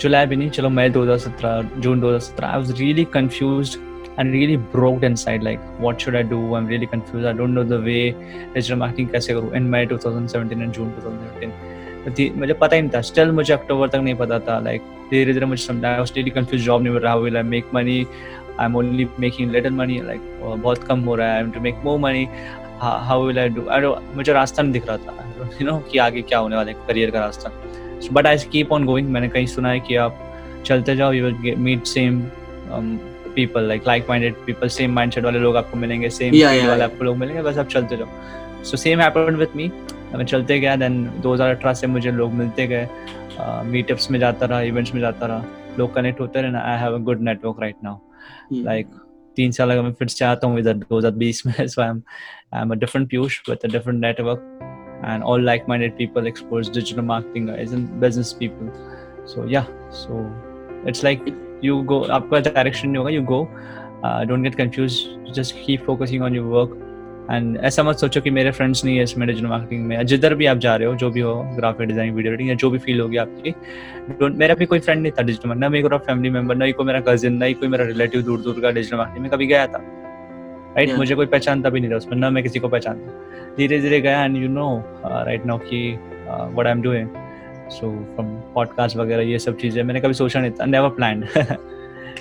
[0.00, 3.78] जुलाई भी नहीं चलो मई 2017 जून 2017 I was really confused
[4.18, 6.54] and really broke inside like, what should i do?
[6.54, 7.26] I'm really confused.
[7.26, 8.14] I don't know the way
[8.54, 9.50] digital marketing कैसे करूँ?
[9.58, 11.74] In may 2017 and june 2017
[12.06, 15.32] तो मुझे पता ही नहीं था। स्टिल मुझे अक्टूबर तक नहीं पता था। लाइक धीरे
[15.32, 18.06] धीरे मुझे समझा I was really confuse job नहीं मिल रहा। Will I make money
[18.60, 21.98] I am only making little money like बहुत कम हो रहा है। To make more
[21.98, 22.28] money
[22.80, 23.80] how will I do I
[24.16, 25.12] मुझे रास्ता नहीं दिख रहा था।
[25.60, 27.50] यू नो कि आगे क्या होने वाला है करियर का रास्ता।
[28.12, 30.18] But I keep on going मैंने कहीं सुना है कि आप
[30.66, 32.22] चलते जाओ। You will meet same
[33.36, 36.80] people like like minded people same mindset वाले लोग आपको मिलेंगे सेम Yeah, yeah, वाले
[36.80, 36.92] yeah.
[36.92, 39.70] आपको लोग मिलेंगे बस आप चलते जाओ so same happened with me
[40.14, 42.88] मैं चलते गया देन 2018 से मुझे लोग मिलते गए।
[43.70, 45.44] मीटअप्स में जाता रहा इवेंट्स में जाता रहा।
[45.78, 47.98] लोग कनेक्ट होते रहे I have a good network right now
[48.52, 48.86] like
[49.36, 52.02] तीन साल अगर मैं फिर से आता हूँ इधर 2020 में so I am
[52.54, 54.52] I am a different Piyush with a different network
[55.04, 58.70] and all like-minded people explores digital marketing guys and business people.
[59.32, 59.66] So yeah
[60.02, 60.20] so
[60.90, 61.26] it's like
[61.66, 63.46] you go आपका direction नहीं होगा you go.
[63.96, 64.98] Uh, don't get confused.
[65.38, 66.86] Just keep focusing on your work.
[67.30, 70.06] And ऐसा मत सोचो कि मेरे friends नहीं है इसमें डिजिटल मार्केटिंग में.
[70.06, 72.70] जिधर भी आप जा रहे हो जो भी हो ग्राफिक डिज़ाइनिंग वीडियो एडिटिंग या जो
[72.70, 73.54] भी फील होगी आपकी
[74.14, 76.72] don't- मेरा भी कोई फ्रेंड नहीं था डिजिटल ना मेरे को फैमिली मेंबर ना ही
[76.72, 79.46] कोई मेरा कजिन ना ही कोई मेरा रिलेटिव दूर दूर का डिजिटल मार्केटिंग में कभी
[79.46, 79.78] गया था.
[80.76, 80.98] Right Yeah.
[80.98, 82.18] मुझे कोई पहचानता भी नहीं था उसमें.
[82.18, 83.30] ना मैं किसी को पहचानता.
[83.56, 85.98] धीरे धीरे गया and you know right now कि
[86.28, 87.08] what I am doing
[87.70, 91.26] so from podcast वगैरह ये सब चीज़ें मैंने कभी सोचा नहीं था। Never plan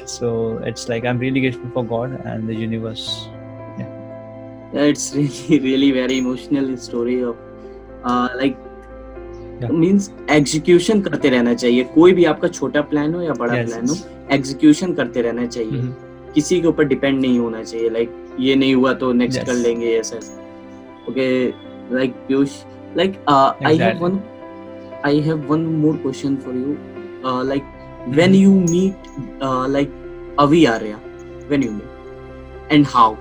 [0.07, 0.29] so
[0.67, 3.07] it's like I am really grateful for God and the universe
[4.75, 7.35] Yeah, it's really really very emotional story of
[8.11, 8.55] uh, like
[9.59, 9.69] Yeah.
[9.81, 13.87] means execution करते रहना चाहिए। कोई भी आपका छोटा प्लान हो या बड़ा Yes, प्लान
[13.89, 13.95] हो
[14.35, 15.81] एग्जीक्यूशन करते रहना चाहिए।
[16.33, 19.47] किसी के ऊपर डिपेंड नहीं होना चाहिए। लाइक ये नहीं हुआ तो नेक्स्ट Yes.
[19.47, 20.17] कर लेंगे ऐसा।
[21.09, 21.27] Okay
[21.95, 22.49] like Piyush
[22.97, 24.34] like I have Exactly.
[25.05, 26.79] I have one more question for you.
[27.23, 27.63] Uh, like
[28.19, 28.95] when you meet
[29.39, 29.91] uh, like
[30.39, 30.97] Avi Arya,
[31.47, 31.87] when you meet
[32.71, 33.15] and how?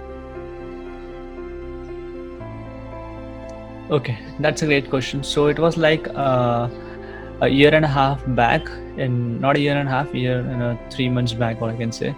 [3.90, 5.23] Okay, that's a great question.
[5.23, 6.70] So it was like uh,
[7.42, 8.66] a year and a half back,
[8.97, 11.77] and not a year and a half, year and a three months back, what I
[11.77, 12.14] can say,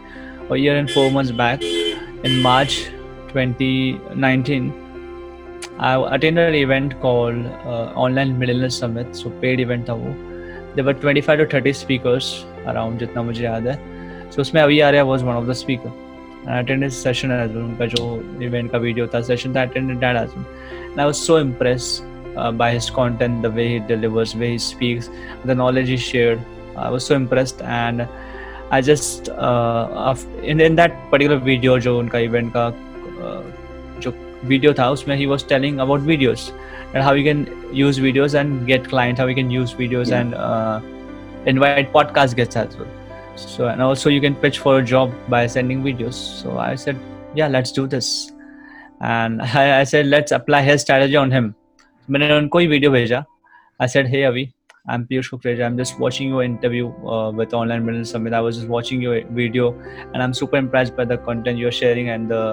[0.49, 2.85] a year and four months back, in March
[3.35, 4.86] 2019.
[5.79, 9.15] I attended an event called uh, Online Millennial Summit.
[9.15, 10.15] So paid event था वो.
[10.75, 13.77] There were 25 to 30 speakers around जितना मुझे याद है.
[14.33, 14.63] So उसमें
[15.25, 15.93] one of the speaker.
[16.47, 17.65] And I attended session as well.
[17.65, 20.45] उनका जो event का video था session था well.
[20.93, 22.03] And I was so impressed
[22.37, 25.11] uh, by his content, the way he delivers, way he speaks,
[25.45, 26.41] the knowledge he shared.
[26.77, 28.07] I was so impressed, and
[28.71, 32.73] I just uh, in in that particular video, जो उनका event का
[33.23, 33.43] uh,
[34.46, 36.52] video था, उसमें he was telling about videos
[36.94, 37.46] and how you can
[37.82, 40.22] use videos and get clients, how you can use videos Yeah.
[40.22, 40.82] and uh,
[41.46, 42.90] invite podcast guests as well.
[43.36, 46.14] So and also you can pitch for a job by sending videos.
[46.44, 46.98] So I said,
[47.36, 48.32] yeah, let's do this.
[49.10, 51.46] and I, I said let's apply his strategy on him
[52.10, 53.24] मैंने उनको ही video भेजा
[53.86, 54.44] I said hey Avi
[54.96, 58.60] I'm Piyush Kukreja I'm just watching your interview uh, with Online Middle Summit I was
[58.60, 59.72] just watching your video
[60.04, 62.44] and I'm super impressed by the content you're sharing and the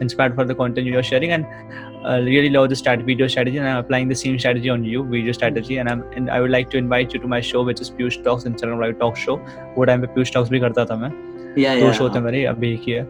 [0.00, 1.46] inspired for the content you're sharing and
[2.04, 5.02] uh, really love the strat video strategy and I'm applying the same strategy on you
[5.04, 7.80] video strategy and I'm and I would like to invite you to my show which
[7.80, 9.36] is Piyush Talks Instagram Live Talk Show
[9.76, 11.10] वो time पे Piyush Talks भी करता था मैं
[11.56, 13.04] yeah दो yeah show थे मेरे अभी एक ही है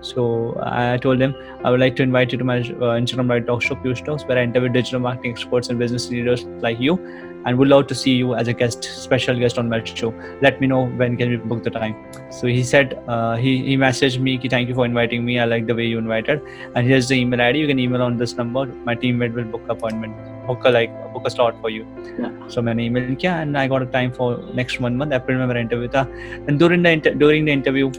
[0.00, 3.46] so I told him I would like to invite you to my uh, Instagram Live
[3.46, 6.98] Talk Show Piyush Talks where I interview digital marketing experts and business leaders like you
[7.46, 10.60] and would love to see you as a guest special guest on my show let
[10.60, 11.94] me know when can we book the time
[12.30, 15.44] so he said uh, he, he messaged me "Ki, thank you for inviting me I
[15.44, 16.42] like the way you invited
[16.74, 19.62] and here's the email ID you can email on this number my teammate will book
[19.68, 20.14] appointment
[20.48, 21.86] book a like book a slot for you
[22.18, 22.30] Yeah.
[22.48, 24.28] so मैंने email किया and I got a time for
[24.62, 26.06] next one month April में मेरा interview था
[26.48, 27.90] and during the inter- during the interview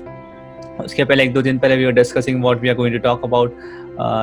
[0.80, 3.24] उसके पहले एक दो दिन पहले we are discussing what we are going to talk
[3.24, 3.56] about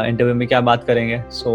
[0.08, 1.54] interview में क्या बात करेंगे so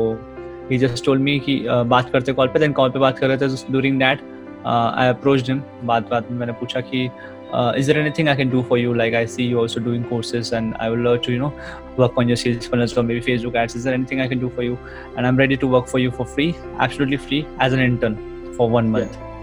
[0.71, 3.29] he just told me कि uh, बात करते कॉल पे देन कॉल पे बात कर
[3.29, 4.21] रहे थे during that
[4.67, 7.09] I approached him बात बात में मैंने पूछा कि
[7.55, 8.95] uh, is there anything I can do for you?
[8.95, 11.53] Like I see you also doing courses, and I would love to you know
[11.97, 13.77] work on your sales funnels or maybe Facebook ads.
[13.77, 14.79] Is there anything I can do for you?
[15.17, 18.19] And I'm ready to work for you for free, absolutely free, as an intern
[18.57, 19.17] for one month.
[19.17, 19.34] He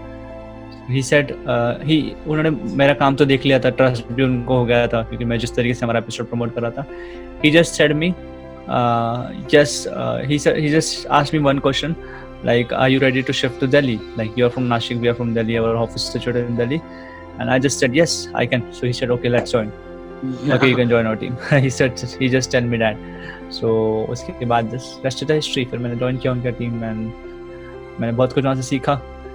[1.02, 4.86] said uh, he उन्होंने मेरा काम तो देख लिया था trust भी उनको हो गया
[4.86, 6.86] था क्योंकि मैं जिस तरीके से हमारा एपिसोड प्रमोट कर रहा था
[7.42, 8.14] he just said me
[8.68, 11.94] uh, just uh, he said he just asked me one question
[12.44, 15.32] like are you ready to shift to delhi like you're from nashik we are from
[15.34, 16.80] delhi our office is situated in delhi
[17.38, 19.72] and i just said yes i can so he said okay let's join
[20.22, 20.54] Yeah.
[20.54, 22.96] okay you can join our team he said he just tell me that
[23.50, 23.70] so
[24.10, 24.70] उसके बाद
[25.04, 27.10] rest of the history फिर मैंने join किया उनका team and
[28.00, 28.94] मैंने बहुत कुछ वहाँ से सीखा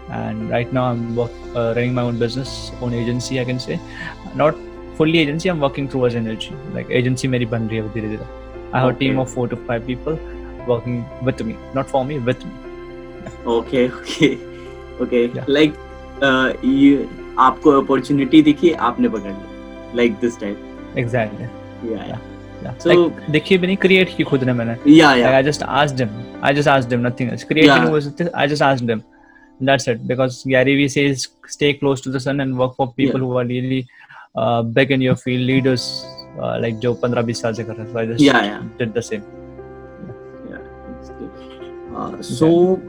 [0.10, 3.80] and right now I'm work, uh, running my own business own agency I can say
[4.36, 4.56] not
[4.98, 8.28] fully agency I'm working towards agency like agency मेरी बन रही है धीरे धीरे
[8.74, 8.96] I have okay.
[8.96, 10.18] a team of four to five people
[10.68, 12.52] working with me not for me with me
[13.26, 13.52] yeah.
[13.58, 14.32] okay okay
[15.06, 15.46] okay Yeah.
[15.48, 15.78] like
[16.22, 17.08] uh, you
[17.40, 21.48] आपको opportunity दिखी आपने पकड़ ली like this type exactly
[21.92, 22.18] yeah yeah
[22.64, 25.38] yeah So- like देखिए भी नहीं create की खुद ने मैंने yeah, Like yeah.
[25.40, 26.16] I just asked him.
[26.48, 27.44] I just asked him, nothing else.
[27.52, 27.94] Creating Yeah.
[27.98, 28.10] was
[28.44, 29.04] I just asked him.
[29.62, 33.20] that's it because gary vee says stay close to the sun and work for people
[33.20, 33.26] yeah.
[33.26, 33.88] who are really
[34.36, 36.06] uh, big in your field leaders
[36.40, 38.64] uh, like joe pandra bissaje so i just yeah, yeah.
[38.78, 39.26] did the same
[41.98, 42.80] uh, so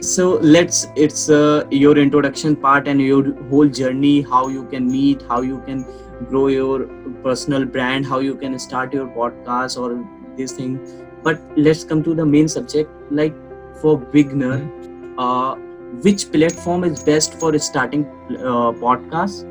[0.00, 0.24] so
[0.56, 5.40] let's it's uh, your introduction part and your whole journey how you can meet how
[5.40, 5.84] you can
[6.30, 6.76] grow your
[7.24, 9.88] personal brand how you can start your podcast or
[10.36, 10.78] this thing
[11.24, 13.34] but let's come to the main subject like
[13.80, 14.88] for beginner mm-hmm.
[15.18, 15.54] Uh,
[16.00, 19.48] which platform is best for starting uh, podcast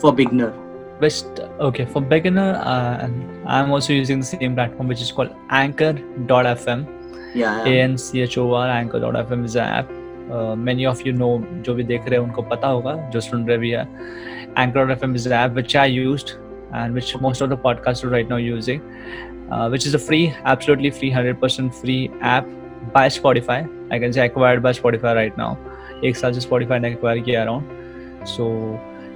[0.00, 0.52] for beginner
[1.00, 2.54] Best okay for beginner.
[2.64, 3.08] Uh,
[3.44, 6.86] I'm also using the same platform which is called Anchor.fm.
[7.34, 7.82] yeah, yeah.
[7.84, 9.90] N C H O R Anchor.fm is an app.
[10.30, 13.46] Uh, many of you know जो भी देख रहे हैं उनको पता होगा जो सुन
[13.48, 13.84] रहे भी है
[14.54, 16.34] Anchor.fm is an app which I used
[16.72, 18.80] and which most of the podcasters right now using,
[19.50, 22.46] uh, which is a free, absolutely free, 100% free app
[22.93, 23.57] by Spotify.
[23.91, 25.55] I can say acquired by Spotify right now.
[26.05, 27.63] एक साल से Spotify ने acquire किया around.
[28.35, 28.47] So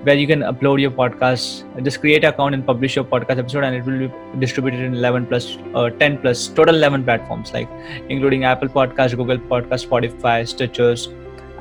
[0.08, 3.64] where you can upload your podcast, just create an account and publish your podcast episode,
[3.64, 7.70] and it will be distributed in 11 plus, uh, 10 plus, total 11 platforms like
[8.10, 11.06] including Apple Podcast, Google Podcast, Spotify, Stitchers,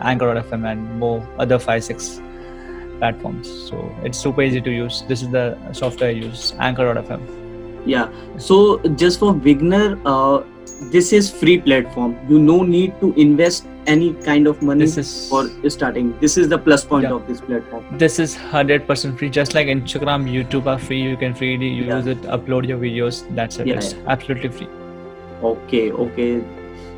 [0.00, 2.20] Anchor.fm, and more other five six
[2.98, 3.50] platforms.
[3.68, 5.02] So it's super easy to use.
[5.08, 7.28] This is the software I use, Anchor.fm.
[7.90, 8.08] yeah
[8.46, 8.56] so
[9.02, 10.42] just for beginner uh,
[10.81, 15.29] this is free platform you no need to invest any kind of money This is
[15.29, 17.13] for starting this is the plus point Yeah.
[17.13, 19.29] of this platform this is hundred percent free.
[19.29, 21.01] Just like Instagram, YouTube are free.
[21.01, 22.11] You can freely use Yeah.
[22.13, 23.23] it, upload your videos.
[23.35, 23.67] That's it.
[23.67, 24.67] Yeah, it's absolutely free.
[25.47, 26.43] okay okay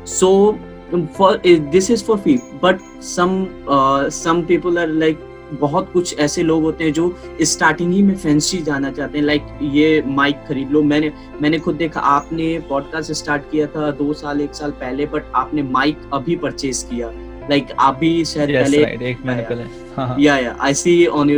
[0.04, 0.58] so
[0.92, 3.34] um, for uh, this is for free but some
[3.68, 5.18] uh, some people are like
[5.52, 9.42] बहुत कुछ ऐसे लोग होते हैं जो starting ही में fancy जाना चाहते हैं लाइक
[9.62, 14.40] ये माइक खरीद लो मैंने मैंने खुद देखा आपने पॉडकास्ट स्टार्ट किया था दो साल
[14.40, 17.12] एक साल पहले बट आपने माइक अभी परचेज किया
[17.50, 19.02] लाइक आप भी शायद Yes, पहले right.
[19.02, 19.48] एक महीने yeah.
[19.48, 19.62] पहले.
[19.96, 20.16] हाँ.
[20.18, 21.30] yeah yeah i see on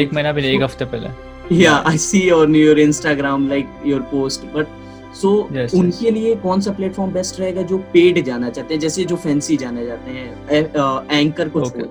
[0.00, 1.08] एक महीना नहीं, एक हफ़्ते पहले.
[1.74, 4.66] i see on your instagram like your post but
[5.22, 9.04] so Yes, उनके लिए कौन सा प्लेटफॉर्म बेस्ट रहेगा जो पेड जाना चाहते हैं जैसे
[9.04, 11.84] जो फैंसी जाना चाहते हैं एंकर को Okay.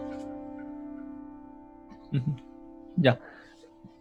[2.16, 3.16] या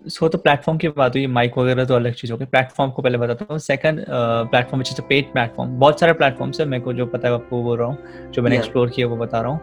[0.08, 3.02] सो तो प्लेटफॉर्म की बात हुई माइक वगैरह तो अलग चीज़ हो गई प्लेटफॉर्म को
[3.02, 7.06] पहले बताता हूँ second platform is paid platform बहुत सारे प्लेटफॉर्म्स है मेरे को जो
[7.06, 8.64] पता है आपको बोल रहा हूँ जो मैंने Yeah.
[8.64, 9.60] एक्सप्लोर किया वो बता रहा हूँ.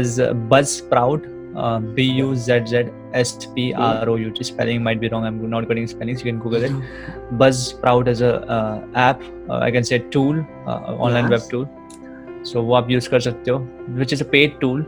[0.00, 0.22] Is
[0.78, 1.30] Buzzsprout
[1.96, 2.86] B U Z Z
[3.20, 6.28] S P R O U T spelling might be wrong I'm not getting spellings you
[6.28, 6.78] can google it
[7.42, 11.34] Buzzsprout is a uh, app uh, I can say tool uh, online Yes.
[11.34, 11.66] web tool
[12.52, 13.58] so वो आप use कर सकते हो
[13.98, 14.80] which is a paid tool.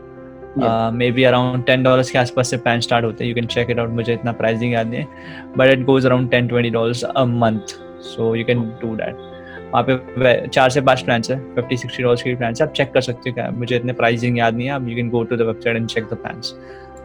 [1.11, 3.79] Maybe around ten dollars के आसपास से pan start होते हैं। You can check it
[3.79, 7.23] out मुझे इतना प्राइसिंग याद नहीं है। But it goes around ten twenty dollars a
[7.25, 9.15] month so you can do that
[9.71, 13.01] वहाँ पे चार से पाँच प्लान है। फिफ्टी सिक्सटी डॉलर्स के प्लान आप चेक कर
[13.01, 13.49] सकते हो क्या?
[13.51, 16.05] मुझे इतने प्राइसिंग याद नहीं है। आप you can go to the website and check
[16.05, 16.53] the plans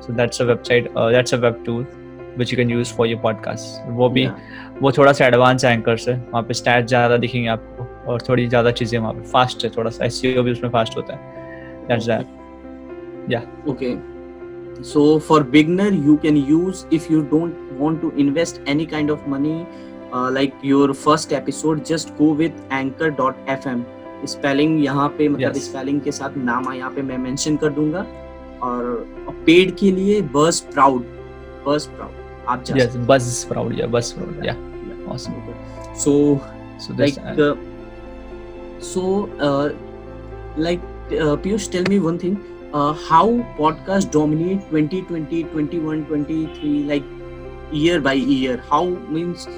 [0.07, 1.87] so that's a website that's a web tool
[2.39, 4.83] which you can use for your podcast वो भी Yeah.
[4.83, 8.47] वो थोड़ा सा एडवांस है एंकर से। वहाँ पे स्टैट ज़्यादा दिखेंगे आपको और थोड़ी
[8.47, 12.07] ज़्यादा चीज़ें वहाँ पे फास्ट है। थोड़ा सा एस भी उसमें फास्ट होता है। That's
[12.07, 12.27] that
[13.66, 13.98] okay
[14.83, 19.26] so for beginner you can use if you don't want to invest any kind of
[19.26, 19.66] money
[20.12, 23.83] uh, like your first episode just go with anchor.fm
[24.28, 25.62] spelling यहाँ पे मतलब Yes.
[25.64, 28.00] Spelling के साथ नाम यहाँ पे मैं mention कर दूँगा
[28.62, 28.83] और
[29.46, 31.04] पेड के लिए बस प्राउड
[31.66, 34.61] बस प्राउड आप जा yes buzz sprout yeah buzz sprout yeah
[35.12, 36.12] awesome सकते so
[36.85, 37.54] so like this uh,
[38.90, 39.04] so
[39.48, 39.68] uh,
[40.56, 40.85] like
[41.20, 42.37] uh, Piyush tell me one thing
[42.72, 43.28] uh, how
[43.59, 47.04] podcast dominate 2020 21 23 like
[47.72, 48.85] year by year how
[49.16, 49.48] means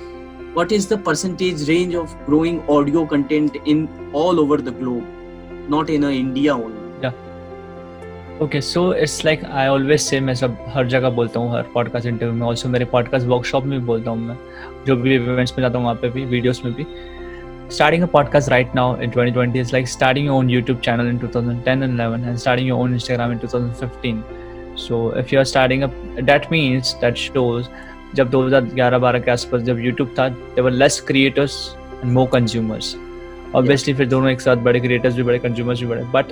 [0.55, 5.05] what is the percentage range of growing audio content in all over the globe
[5.68, 6.83] not in uh, india only
[8.42, 12.07] okay so it's like I always say मैं सब हर जगह बोलता हूँ हर podcast
[12.07, 14.37] interview में also मेरे podcast workshop में भी बोलता हूँ मैं
[14.87, 16.87] जो भी इवेंट्स में जाता हूँ वहाँ पे भी वीडियोस में भी
[17.70, 21.20] starting a podcast right now in 2020 is like starting your own YouTube channel in
[21.20, 24.24] 2010 and 11 and starting your own Instagram in 2015.
[24.76, 27.68] So if you are starting up, that means that shows
[28.16, 32.96] जब 2011-12 के आसपास जब YouTube था there were less creators and more consumers.
[33.56, 36.32] Obviously फिर दोनों एक साथ बड़े creators भी बड़े consumers भी बड़े but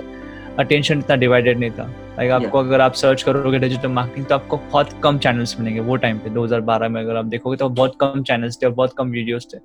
[0.59, 1.83] अटेंशन इतना डिवाइडेड नहीं था।
[2.17, 5.95] लाइक आपको अगर आप सर्च करोगे डिजिटल मार्केटिंग तो आपको बहुत कम चैनल्स मिलेंगे वो
[5.97, 9.09] टाइम पे 2012 में अगर आप देखोगे तो बहुत कम चैनल्स थे और बहुत कम
[9.11, 9.57] वीडियोस थे।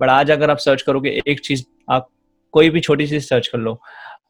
[0.00, 2.08] बट आज अगर आप सर्च करोगे एक चीज़ आप
[2.54, 3.80] कोई भी छोटी चीज़ सर्च कर लो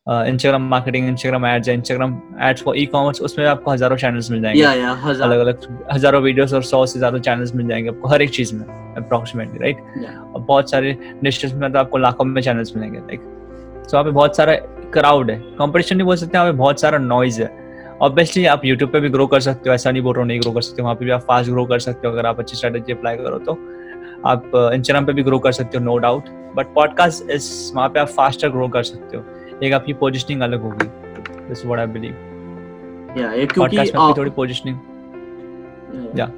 [0.09, 4.43] इंस्टाग्राम मार्केटिंग इंस्टाग्राम एड्स या Instagram ads for e commerce उसमें आपको हज़ारों चैनल्स मिल
[4.43, 7.89] जाएँगे। या या हज़ार। अलग अलग हज़ारों वीडियोस और सौ से ज़्यादा चैनल्स मिल जाएँगे
[7.89, 8.65] आपको हर एक चीज़ में
[8.97, 10.17] अप्रोक्सीमेटली राइट Yeah.
[10.35, 13.21] और बहुत सारे निश्चित में तो आपको लाखों में चैनल्स मिलेंगे लाइक
[13.91, 14.55] सो वहाँ पे बहुत सारा
[14.93, 17.61] क्राउड है। कंपटीशन नहीं बोल सकते वहाँ पे बहुत सारा नॉइज़ है।
[18.03, 20.41] ऑब्वियसली आप यूट्यूब पे भी ग्रो कर सकते हो ऐसा नहीं बोल रहा हूँ नहीं
[20.41, 22.57] ग्रो कर सकते वहाँ पे भी आप फास्ट ग्रो कर सकते हो अगर आप अच्छी
[22.57, 23.53] स्ट्रेटेजी अप्लाई करो तो।
[24.27, 26.25] आप इंस्टाग्राम पे भी ग्रो कर सकते हो नो डाउट
[26.57, 29.25] बट पॉडकास्ट इस वहाँ पे आप फास्टर ग्रो कर सकते हो।
[29.63, 30.87] एक आपकी पोजिशनिंग अलग होगी।
[31.49, 32.13] दिस व्हाट आई बिलीव
[33.19, 34.79] या क्योंकि आप- थोड़ी पोजिशनिंग
[36.19, 36.31] या।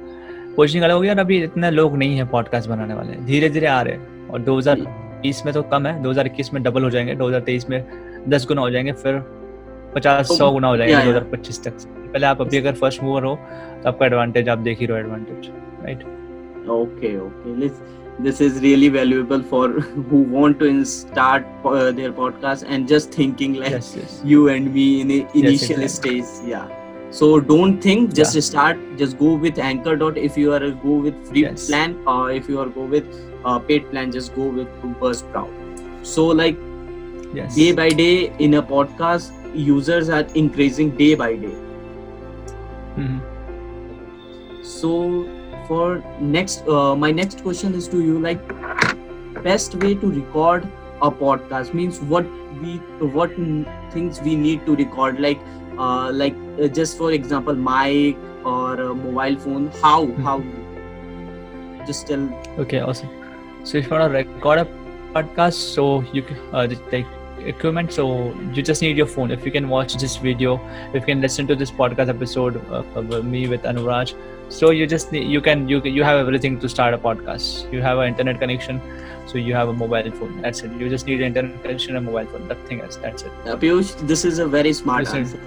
[0.55, 3.81] पोजिशनिंग अलग होगी और अभी इतने लोग नहीं है पॉडकास्ट बनाने वाले। धीरे धीरे आ
[3.81, 4.41] रहे हैं। और
[5.23, 7.79] 2020 में तो कम है 2021 में डबल हो जाएँगे 2023 में
[8.29, 9.19] 10 गुना हो जाएँगे फिर
[9.95, 11.73] 50 तो- 100 गुना हो जाएँगे या, या। 2025 तक
[12.13, 13.35] पहले आप अभी अगर फ़र्स्ट मूवर हो
[13.83, 15.49] तो आपका एडवांटेज आप देख ही रहो advantage
[15.85, 16.11] right
[16.73, 17.69] Okay, okay.
[18.25, 19.63] This, is really valuable for
[20.09, 24.69] who want to start uh, their podcast and just thinking like yes yes you and
[24.75, 26.21] me in the initial yes, exactly.
[26.21, 26.47] stage.
[26.51, 26.69] Yeah.
[27.19, 28.45] So don't think, just yeah.
[28.49, 28.85] start.
[29.01, 29.97] Just go with Anchor.
[30.03, 30.21] Dot.
[30.29, 31.67] If you are go with free Yes.
[31.71, 34.67] plan, or if you are go with uh, paid plan, just go with
[34.99, 35.51] Buzzsprout.
[36.05, 36.57] So like
[37.35, 41.55] yes day by day in a podcast, users are increasing day by day.
[42.97, 43.19] Mm-hmm.
[44.63, 44.89] so
[45.67, 48.43] for next uh, my next question is to you like
[49.43, 50.67] best way to record
[51.01, 52.25] a podcast means what
[52.61, 52.75] we
[53.17, 53.33] what
[53.95, 55.39] things we need to record like
[55.77, 60.37] uh, like uh, just for example mic or a mobile phone how how
[61.87, 62.29] just tell
[62.59, 63.22] Okay, awesome.
[63.63, 64.67] So if you want to record a
[65.13, 67.05] podcast, so you can uh, like
[67.39, 67.91] equipment.
[67.93, 69.31] So you just need your phone.
[69.31, 72.83] If you can watch this video, if you can listen to this podcast episode uh,
[72.95, 74.13] of me with Anuraj,
[74.49, 77.71] so you just need, you can you you have everything to start a podcast.
[77.71, 78.81] You have an internet connection,
[79.27, 80.41] so you have a mobile phone.
[80.41, 80.71] That's it.
[80.83, 82.47] You just need an internet connection and mobile phone.
[82.47, 82.97] Nothing else.
[82.97, 83.31] That's it.
[83.45, 85.19] uh, Piyush, this is a very smart Listen.
[85.19, 85.39] answer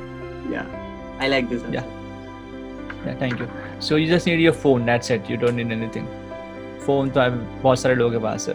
[0.51, 0.67] yeah
[1.19, 1.75] i like this answer.
[1.75, 1.93] Yeah.
[3.07, 3.49] Yeah, thank you.
[3.81, 4.85] So you just need your phone.
[4.87, 5.29] That's it.
[5.31, 6.07] You don't need anything.
[6.87, 7.21] Phone तो
[7.63, 8.55] बहुत सारे लोगों के पास है।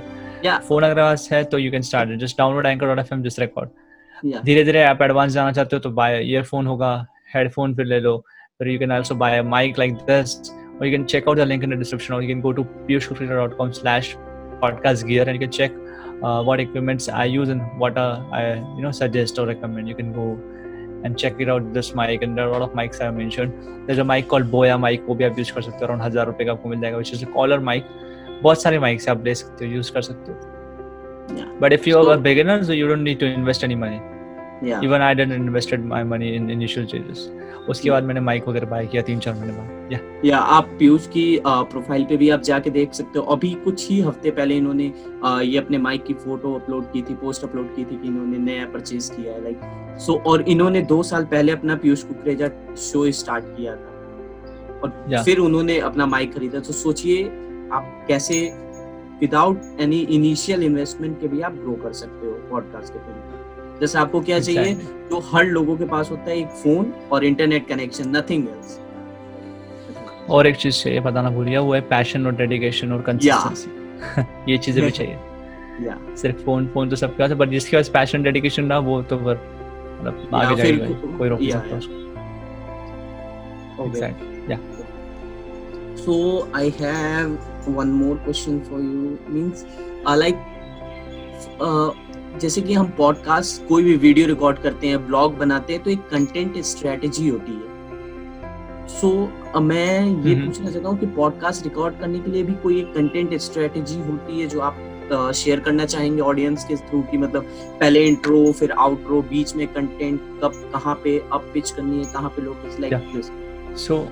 [0.59, 3.39] Phone अगर पास है तो you can start just download Anchor dot F M जिस
[3.39, 3.69] रिकॉर्ड
[4.45, 6.93] धीरे धीरे आप एडवांस जाना चाहते हो तो बाय ईयरफोन होगा
[7.35, 8.17] हेडफोन फिर ले लो।
[8.59, 11.63] फिर you can also buy mic like this और you can check out the link
[11.63, 14.13] in the description और you can go to Piyush Kukreja dot com slash
[14.61, 15.75] podcast gear and you can check
[16.47, 20.29] what equipments I use and what I you know suggest और recommend you can go
[21.05, 23.47] and check it out this mic and lot of mics I mention
[23.87, 26.25] that's a mic called Boya mic वो भी आप use कर सकते हो around 1000
[26.25, 27.85] रुपए का आपको मिल जाएगा which is a collar mic
[28.43, 30.37] बहुत सारे mics आप ले सकते हो यूज़ कर सकते हो।
[31.93, 33.99] So- a beginner so you don't need to invest any money.
[34.69, 34.83] Yeah.
[34.83, 37.31] Even I didn't invested my money in initial stages
[37.69, 41.07] उसके बाद मैंने माइक वगैरह बाय किया तीन चार महीने बाद। या या आप पीयूष
[41.07, 44.93] की प्रोफ़ाइल पे भी आप जाके देख सकते हो। अभी कुछ ही हफ़्ते पहले इन्होंने
[45.25, 48.65] ये अपने माइक की फ़ोटो अपलोड की थी पोस्ट अपलोड की थी कि इन्होंने नया
[48.65, 49.59] परचेज किया है लाइक
[49.99, 53.87] सो और इन्होंने दो साल पहले अपना पीयूष कुकरेजा शो स्टार्ट किया था।
[54.83, 55.07] और.
[55.23, 57.23] फिर उन्होंने अपना माइक खरीदा। तो सोचिए
[57.71, 58.39] आप कैसे
[59.21, 63.97] विदाउट एनी इनिशियल इन्वेस्टमेंट के भी आप ग्रो कर सकते हो पॉडकास्ट के थ्रू जैसे
[63.97, 64.73] आपको क्या चाहिए?
[65.11, 68.79] जो हर लोगों के पास होता है एक फ़ोन और इंटरनेट कनेक्शन नथिंग एल्स
[70.29, 74.57] और एक चीज़ चाहिए बताना भूल गया वो है पैशन और डेडिकेशन और कंसिस्टेंसी ये
[74.57, 75.17] चीज़ें भी चाहिए।
[75.81, 79.01] या सिर्फ़ फ़ोन फ़ोन तो सबके पास है पर जिसके पास पैशन डेडिकेशन ना वो
[79.01, 79.39] तो फिर
[80.01, 82.01] मतलब आगे जाएगा कोई रोक नहीं सकता उसको।
[83.81, 83.89] Okay.
[83.89, 84.57] Exactly.
[86.01, 86.15] So
[86.53, 89.19] I have one more question for you.
[89.27, 89.65] Means,
[90.05, 90.37] uh, like,
[91.59, 91.91] uh,
[92.39, 95.99] जैसे कि हम पॉडकास्ट कोई भी वीडियो रिकॉर्ड करते हैं ब्लॉग बनाते हैं तो एक
[95.99, 99.07] कंटेंट स्ट्रेटजी होती है सो
[99.55, 102.93] so, मैं ये। पूछना चाहता हूँ कि पॉडकास्ट रिकॉर्ड करने के लिए भी कोई एक
[102.93, 104.77] कंटेंट स्ट्रेटेजी होती है जो आप
[105.35, 107.45] शेयर करना चाहेंगे ऑडियंस के थ्रू की मतलब
[107.79, 112.29] पहले इंट्रो फिर आउटरो बीच में कंटेंट कब कहाँ पे अप पिच करनी है कहाँ
[112.29, 113.31] पे लोग लाइक दिस
[113.87, 114.07] सो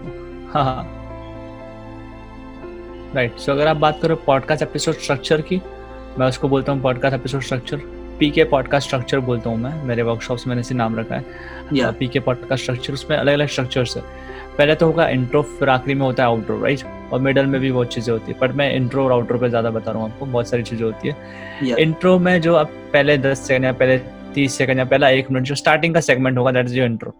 [0.53, 0.98] हाँ
[3.15, 5.61] राइट सो अगर आप बात करो पॉडकास्ट एपिसोड स्ट्रक्चर की
[6.19, 7.77] मैं उसको बोलता हूँ podcast episode structure
[8.19, 11.25] P K podcast structure बोलता हूँ मैं मेरे वर्कशॉप्स में मैंने इसे नाम रखा है।
[11.73, 14.03] या पी के पॉडकास्ट स्ट्रक्चर उसमें अलग अलग स्ट्रक्चर्स है।
[14.57, 16.83] पहले तो होगा इंट्रो फिर आखिरी में होता है आउटडोर राइट
[17.13, 19.69] और मिडल में भी बहुत चीज़ें होती है बट मैं इंट्रो और आउटडोर पे ज़्यादा
[19.69, 23.39] बता रहा हूँ आपको बहुत सारी चीज़ें होती है। इंट्रो में जो आप पहले दस
[23.39, 23.97] सेकंड या पहले
[24.33, 27.15] तीस सेकंड या पहला एक मिनट जो स्टार्टिंग का सेगमेंट होगा दैट इज़ योर इंट्रो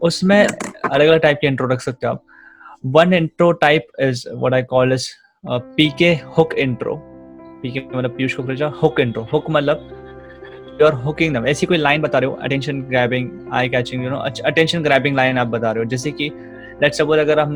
[0.00, 2.24] उसमें अलग अलग टाइप के इंट्रो रख सकते हो आप।
[2.86, 5.08] One intro type is what I call is
[5.44, 6.94] PK hook intro.
[7.62, 9.22] PK मतलब Piyush Kukreja hook intro.
[9.32, 13.68] Hook मतलब यू आर हुकिंग दम ऐसी कोई लाइन बता रहे हो attention grabbing eye
[13.68, 16.30] catching you know attention grabbing line आप बता रहे हो। जैसे कि
[16.82, 17.52] लेट्स सपोज़ अगर हम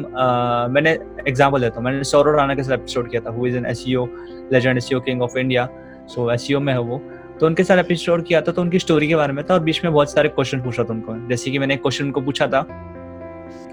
[0.74, 0.90] मैंने
[1.28, 4.06] एग्जांपल देता हूँ, मैंने सौरव राणा के साथ एपिसोड किया था who is an SEO
[4.52, 5.68] legend SEO king of India
[6.08, 7.00] so SEO में है वो।
[7.40, 9.84] तो उनके साथ एपिसोड किया था तो उनकी स्टोरी के बारे में था, और बीच
[9.84, 12.66] में बहुत सारे क्वेश्चन पूछा था उनको। जैसे कि मैंने एक क्वेश्चन उनको पूछा था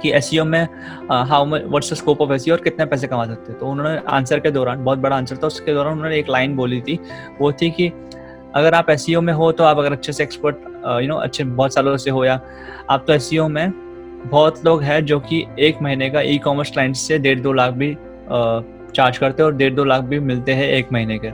[0.01, 0.67] कि एसईओ में
[1.11, 3.59] how much what's the scope of SEO और कितने पैसे कमा सकते हैं?
[3.59, 6.81] तो उन्होंने आंसर के दौरान बहुत बड़ा आंसर था उसके दौरान उन्होंने एक लाइन बोली
[6.81, 6.99] थी
[7.41, 7.91] वो थी कि
[8.55, 10.55] अगर आप एसईओ में हो तो आप अगर अच्छे से एक्सपर्ट
[11.01, 12.41] यू नो अच्छे बहुत सालों से हो या
[12.89, 13.71] आप तो एसईओ में
[14.25, 17.73] बहुत लोग हैं जो कि एक महीने का ई कॉमर्स क्लाइंट से डेढ़ दो लाख
[17.73, 17.97] भी
[18.95, 21.29] चार्ज करते हैं और डेढ़ दो लाख भी मिलते हैं एक महीने के।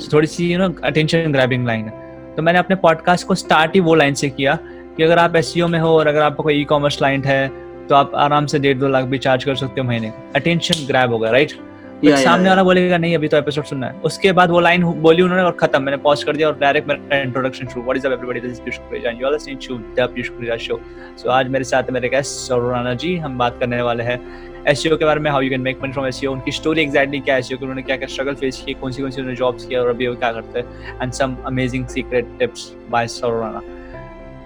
[0.00, 3.74] So, थोड़ी सी you know attention grabbing line है। तो मैंने अपने पॉडकास्ट को स्टार्ट
[3.74, 4.58] ही वो लाइन से किया
[4.96, 7.94] कि अगर आप एस में हो और अगर आपका कोई ई कॉमर्स क्लाइंट है तो
[7.94, 11.30] आप आराम से डेढ़ दो लाख भी चार्ज कर सकते हो महीने अटेंशन ग्रैब होगा
[11.30, 11.52] राइट
[12.04, 15.22] या सामने वाला बोलेगा नहीं अभी तो एपिसोड सुनना है। उसके बाद वो लाइन बोली
[15.22, 18.12] उन्होंने और खत्म। मैंने पॉज कर दिया और डायरेक्ट मेरा इंट्रोडक्शन शुरू। What is up
[18.12, 20.80] everybody this is Piyush Kukreja and you are listening to the Piyush Kukreja show
[21.18, 24.18] so आज मेरे साथ मेरे गेस्ट सौरव राणा जी हम बात करने वाले हैं
[24.68, 27.34] एसईओ के बारे में how you can make money from SEO उनकी स्टोरी एग्जैक्टली क्या
[27.34, 27.64] है एसईओ की?
[27.64, 30.08] उन्होंने क्या क्या स्ट्रगल फेस किए कौन सी कौन सी उन्होंने जॉब्स किया और अभी
[30.08, 30.98] वो क्या करते हैं?
[31.02, 33.60] And some amazing secret tips by Saurav Rana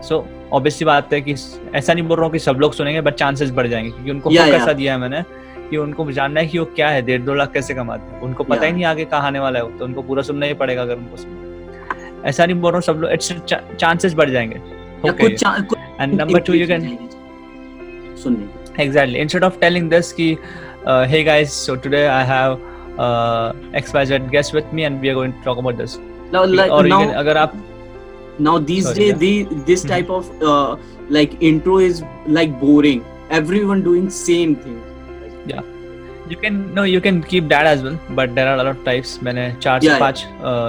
[0.02, 1.34] so obviously बात है कि
[1.74, 4.30] ऐसा नहीं बोल रहा हूँ कि सब लोग सुनेंगे बट चांसेस बढ़ जाएँगे क्योंकि उनको
[4.30, 4.76] Yeah, yeah, yeah.
[4.76, 5.22] दिया है मैंने
[5.70, 8.44] कि उनको जानना है कि वो क्या है डेढ़ दो लाख कैसे कमाते हैं। उनको
[8.44, 10.96] पता ही नहीं आगे कहाँ आने वाला है तो उनको पूरा सुनना ही पड़ेगा अगर
[10.96, 13.32] उनको सुनना ऐसा नहीं बोल रहा हूँ सब लोग इट्स
[13.80, 14.60] चांसेस बढ़ जाएँगे।
[16.00, 16.80] And number two you can
[18.22, 19.20] सुनने को। Exactly.
[19.20, 20.26] Instead of telling this ki
[20.86, 22.52] uh, hey guys so today i have
[23.06, 23.48] uh,
[23.80, 25.96] xyz guest with me and we are going to talk about this.
[26.32, 27.54] Now, like, और now, can, अगर आप
[28.38, 29.18] now these Sorry, days yeah.
[29.22, 29.88] the, this Mhm.
[29.92, 30.76] type of uh,
[31.16, 32.02] like intro is
[32.38, 33.02] like boring
[33.38, 34.78] everyone doing same thing
[35.52, 35.62] yeah
[36.30, 38.84] you can no you can keep that as well but there are a lot of
[38.88, 40.00] types मैंने चार Yeah, से.
[40.00, 40.24] पाँच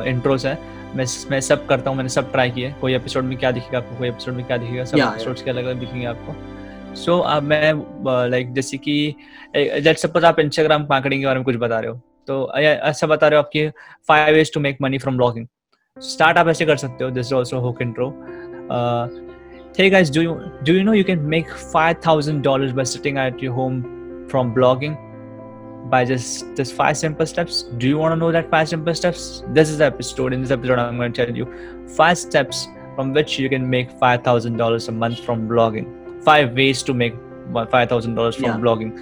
[0.07, 0.57] intros है
[0.95, 3.97] मैं मैं सब करता हूँ मैंने सब ट्राई किए कोई एपिसोड में क्या दिखेगा आपको
[3.97, 4.97] कोई एपिसोड में क्या दिखेगा सब.
[4.97, 6.35] एपिसोड्स के अलग अलग दिखेंगे आपको
[6.95, 9.15] सो so, अब मैं लाइक जैसे कि
[9.55, 13.27] लेट सपोज़ आप इंस्टाग्राम मार्केटिंग के बारे में कुछ बता रहे हो तो ऐसा बता
[13.27, 13.67] रहे हो आपकी
[14.07, 15.45] five ways to make money from blogging
[16.02, 18.08] start आप ऐसे कर सकते हो this also hook intro
[19.76, 20.32] hey guys do you
[20.66, 23.78] do you know you can make $5000 by sitting at your home
[24.32, 24.92] from blogging
[25.94, 29.24] by just just five simple steps do you want to know that five simple steps
[29.58, 31.48] this is the episode in this episode i'm going to tell you
[31.98, 32.62] five steps
[32.94, 35.90] from which you can make $5000 a month from blogging
[36.30, 37.18] five ways to make
[37.58, 38.56] $5000 from Yeah.
[38.66, 38.92] blogging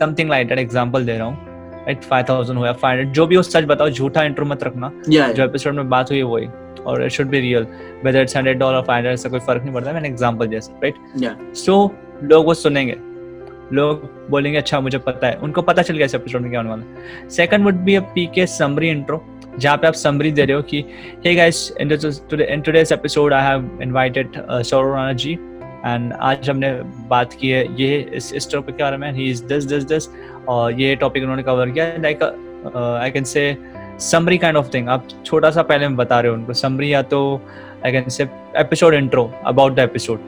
[0.00, 1.45] something like that example दे रहा
[1.87, 4.91] हूँ right 5000 हो या 500 जो भी हो सच बताओ झूठा इंट्रो मत रखना।
[5.01, 6.47] Yeah, जो एपिसोड में बात हुई है वही
[6.85, 7.67] और it should be real
[8.05, 11.55] whether it's hundred dollar five hundred ऐसा कोई फ़र्क नहीं पड़ता मैंने एग्जांपल दिया राइट.
[11.55, 12.95] सो लोग वो सुनेंगे।
[13.73, 16.69] लोग बोलेंगे अच्छा मुझे पता है। उनको पता चल गया इस एपिसोड में क्या होने
[16.69, 19.25] वाला second would be a PK summary intro
[19.59, 20.85] जहाँ पे आप समरी दे रहे हो कि
[21.25, 21.91] hey guys in
[22.41, 25.37] in today's episode I have invited Saurav Rana ji
[25.87, 26.71] and आज हमने
[27.07, 30.09] बात की है ये इस इस टॉपिक के बारे में ही इज़ दिस दिस दिस
[30.47, 32.23] और ये टॉपिक उन्होंने कवर किया like
[33.03, 33.57] I can say
[33.99, 37.01] summary kind of thing आप छोटा सा पहले में बता रहे हो उनको समरी या
[37.01, 37.41] तो
[37.85, 38.23] I can say
[38.57, 40.19] episode intro about the episode.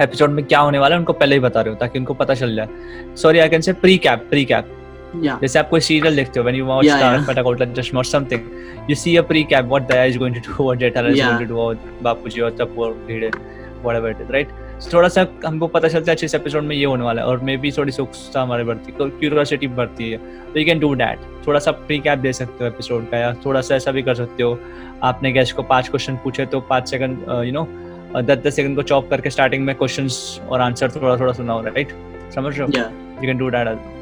[0.00, 2.34] Episode में क्या होने वाला है उनको पहले ही बता रहे हो ताकि उनको पता
[2.34, 2.68] चल जाए
[3.16, 4.78] sorry I can say precap precap
[5.16, 5.40] yeah.
[5.40, 7.28] जैसे आप कोई सीरियल देखते हो when you watch Star yeah.
[7.28, 8.40] पटाकोट जस्ट और something
[8.90, 11.54] you see a precap what Daya is going to do what Jethalal is going to
[11.54, 13.30] do Bapuji और तप्पू और भीड़े
[13.82, 14.48] व्हाटएवर इट इज़ राइट
[14.94, 17.56] थोड़ा सा हमको पता चलता है अच्छे एपिसोड में ये होने वाला है और मे
[17.56, 20.18] बी थोड़ी उत्सुकता हमारी बढ़ती है बढ़ती है।
[20.52, 20.96] तो यू कैन डू
[21.46, 24.14] थोड़ा सा प्री कैप दे सकते हो एपिसोड का या थोड़ा सा ऐसा भी कर
[24.14, 24.58] सकते हो।
[25.02, 27.68] आपने गेस्ट को पाँच क्वेश्चन पूछे तो पाँच सेकंड यू नो
[28.22, 30.08] दस दस सेकंड को चॉप करके स्टार्टिंग में क्वेश्चन
[30.46, 31.88] और आंसर थोड़ा थोड़ा सुना हो राइट
[32.34, 32.72] समझ रहे हो?
[32.72, 33.22] Yeah.
[33.22, 34.01] you can do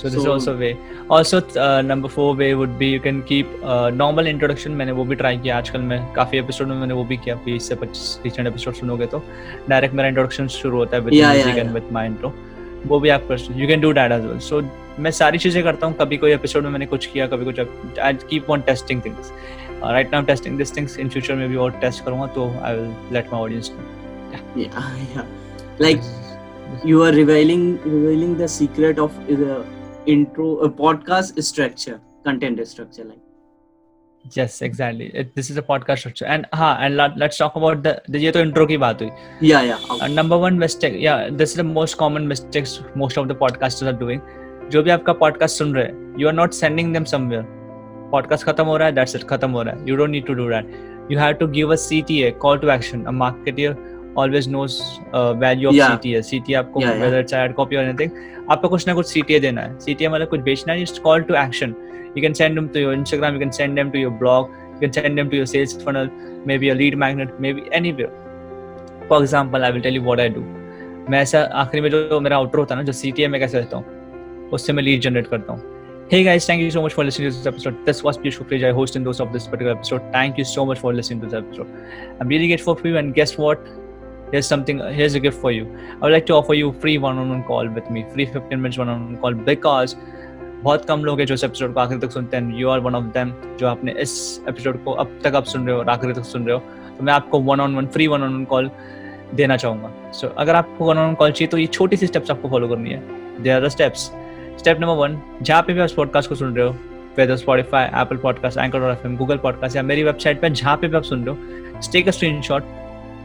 [0.00, 0.70] So this is So- also a way.
[1.10, 4.74] Also uh, number four way would be you can keep uh, normal introduction.
[4.80, 7.68] मैंने वो भी ट्राई किया आजकल मैं। काफ़ी एपिसोड में मैंने वो भी किया बीस
[7.68, 9.22] से पच्चीस रिसेंट एपिसोड सुनोगे तो।
[9.68, 11.72] डायरेक्ट मेरा इंट्रोडक्शन शुरू होता है with Yeah, music yeah, and.
[11.74, 12.32] With my intro
[12.86, 14.62] वो भी आप कर you can do that as well so
[14.98, 18.14] मैं सारी चीज़ें करता हूँ। कभी कोई एपिसोड में मैंने कुछ किया कभी कुछ I
[18.30, 19.32] keep on testing things
[19.82, 22.90] right now testing this things in future में भी और टेस्ट करूँगा तो I will
[23.14, 23.96] let my audience know
[24.56, 24.78] Yeah,
[25.14, 25.26] yeah.
[25.82, 26.00] Like
[26.90, 29.54] you are revealing revealing the secret of the
[30.16, 33.04] intro uh, podcast structure, content structure.
[33.04, 33.24] Like
[34.34, 37.82] yes exactly it, this is a podcast structure and हाँ and let, let's talk about
[37.82, 39.10] the, the ये तो intro की बात हुई
[39.42, 39.78] yeah, yeah.
[39.90, 40.04] okay.
[40.04, 43.92] And number one mistake, yeah, this is the most common mistakes most of the podcasters
[43.92, 44.20] are doing.
[44.70, 47.44] जो भी आपका podcast सुन रहे हैं, you are not sending them somewhere.
[48.14, 49.86] Podcast खत्म हो रहा है, that's it, खत्म हो रहा है.
[49.86, 50.74] You don't need to do that.
[51.10, 53.06] You have to give a CTA, call to action.
[53.06, 53.76] A marketer
[54.22, 54.76] always knows
[55.12, 55.96] uh, value of Yeah.
[55.96, 56.22] CTA.
[56.30, 57.24] CTA आपको Yeah, whether yeah.
[57.24, 58.14] it's ad copy or anything,
[58.50, 59.78] आपको कुछ ना कुछ CTA देना है.
[59.86, 61.74] CTA मतलब कुछ बेचना है, just call to action.
[62.16, 64.80] You can send them to your Instagram, you can send them to your blog, you
[64.86, 66.08] can send them to your sales funnel,
[66.50, 68.14] maybe a lead magnet, maybe anywhere.
[69.08, 70.40] For example I will tell you what I do
[71.10, 73.58] मैं ऐसा आखिरी में जो मेरा outer होता है ना जो सी टी में कैसे
[73.58, 75.76] रहता हूँ उससे मैं लीड जनरेट करता हूँ
[76.10, 77.80] Hey guys, thank you so much for listening to this episode.
[77.86, 80.04] This was Piyush Kukreja, host and host of this particular episode.
[80.14, 81.74] Thank you so much for listening to this episode.
[82.20, 83.66] I'm really grateful for you, and guess what?
[84.30, 84.80] Here's something.
[84.90, 85.66] Here's a gift for you.
[85.92, 89.16] I would like to offer you free one-on-one call with me, free 15 minutes one-on-one
[89.16, 89.96] call because
[90.62, 92.94] बहुत कम लोग हैं जो इस episode को आखिर तक सुनते हैं you are one
[92.94, 94.14] of them जो आपने इस
[94.48, 96.62] एपिसोड को अब तक आप सुन रहे हो और आखिर तक सुन रहे हो
[96.98, 98.70] तो मैं आपको one on one free one on one call
[99.34, 102.30] देना चाहूँगा सो so, अगर आपको वन ऑन कॉल चाहिए तो ये छोटी सी स्टेप्स
[102.30, 103.02] आपको फॉलो करनी है
[103.42, 104.10] they are the steps
[104.58, 106.74] step number one जहाँ पे भी आप पॉडकास्ट को सुन रहे हो
[107.18, 110.88] whether Spotify Apple podcast anchor dot FM Google podcast या मेरी वेबसाइट पर जहाँ पे
[110.88, 112.10] भी आप सुन रहे हो take a
[112.42, 112.64] screenshot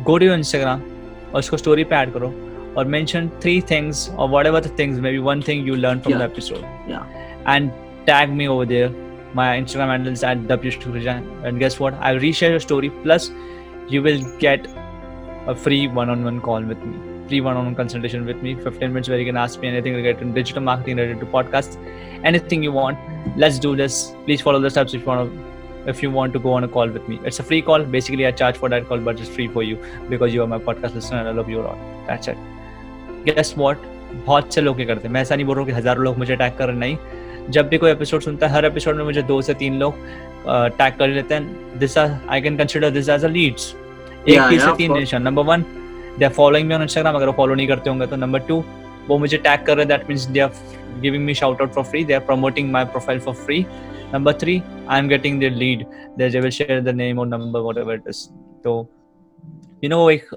[0.03, 0.92] go to Instagram
[1.33, 2.33] और उसको स्टोरी पे ऐड करो
[2.77, 6.19] और मेंशन थ्री थिंग्स और whatever the things may be one thing you learn from
[6.19, 6.21] the.
[6.31, 7.03] Episode Yeah.
[7.51, 7.71] and
[8.07, 8.91] tag me over there.
[9.37, 11.23] My Instagram handle is at wshukrijan.
[11.49, 11.95] And guess what?
[12.09, 12.89] I'll reshare your story.
[13.05, 13.25] Plus,
[13.93, 14.67] you will get
[15.53, 16.93] a free one-on-one call with me.
[17.31, 18.53] Free one-on-one consultation with me.
[18.67, 21.79] 15 minutes where you can ask me anything related to digital marketing, related to podcasts,
[22.31, 23.09] anything you want.
[23.45, 23.97] Let's do this.
[24.27, 25.52] Please follow the steps if you want to.
[25.85, 27.83] If you want to go on a call with me, it's a free call.
[27.95, 29.77] Basically, I charge for that call, but it's free for you
[30.09, 31.77] because you are my podcast listener and I love you a lot.
[32.07, 32.37] That's it.
[33.25, 33.89] Guess what?
[34.25, 36.17] बहुत से लोग ये करते हैं मैं ऐसा नहीं बोल रहा हूँ कि हज़ारों लोग
[36.17, 36.97] मुझे टैग कर रहे नहीं
[37.51, 39.95] जब भी कोई एपिसोड सुनता है हर एपिसोड में मुझे दो से तीन लोग
[40.77, 43.73] टैग कर लेते हैं this I can consider this as a leads
[44.27, 44.93] एक Yeah, से तीन.
[44.97, 45.65] निशान number one
[46.19, 48.63] they are following me on Instagram अगर वो फॉलो नहीं करते होंगे तो नंबर टू
[49.07, 50.51] वो मुझे टैग कर रहे हैं that means they are
[51.01, 53.65] giving me shout out for free they are promoting my profile for free
[54.13, 55.85] number three I am getting their lead
[56.17, 58.27] they will share the name और number whatever it is
[58.63, 58.89] तो
[59.83, 60.27] you know एक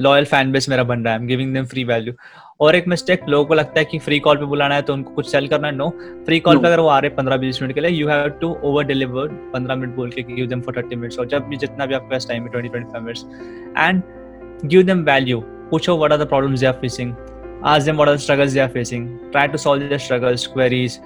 [0.00, 2.12] loyal fan base मेरा बन रहा है। Giving them free value
[2.60, 5.10] और एक mistake लोगों को लगता है कि फ्री कॉल पे बुलाना है तो उनको
[5.14, 5.74] कुछ सेल करना है?
[5.74, 5.88] नो
[6.26, 8.56] फ्री कॉल पे अगर वो आ रहे पंद्रह बीस मिनट के लिए you have to
[8.64, 11.86] over deliver पंद्रह मिनट बोल के give them for thirty minutes और जब भी जितना
[11.86, 13.24] भी आपके पास टाइम है twenty twenty five minutes
[13.78, 14.02] and
[14.64, 17.14] give them value पूछो what are the problems they are facing
[17.64, 19.06] ask them what are the struggles they are facing.
[19.32, 21.00] Try to solve their struggles queries.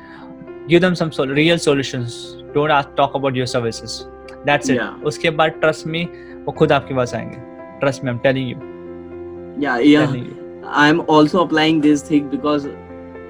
[0.70, 4.08] give them some sol- real solutions don't ask, talk about your services
[4.46, 5.04] that's it Yeah.
[5.12, 6.04] उसके बाद trust me
[6.48, 7.40] वो खुद आपके पास आएंगे
[7.84, 8.58] trust me I'm telling you
[9.66, 10.06] Yeah, yeah.
[10.06, 10.36] telling you
[10.84, 12.68] I'm also applying this thing because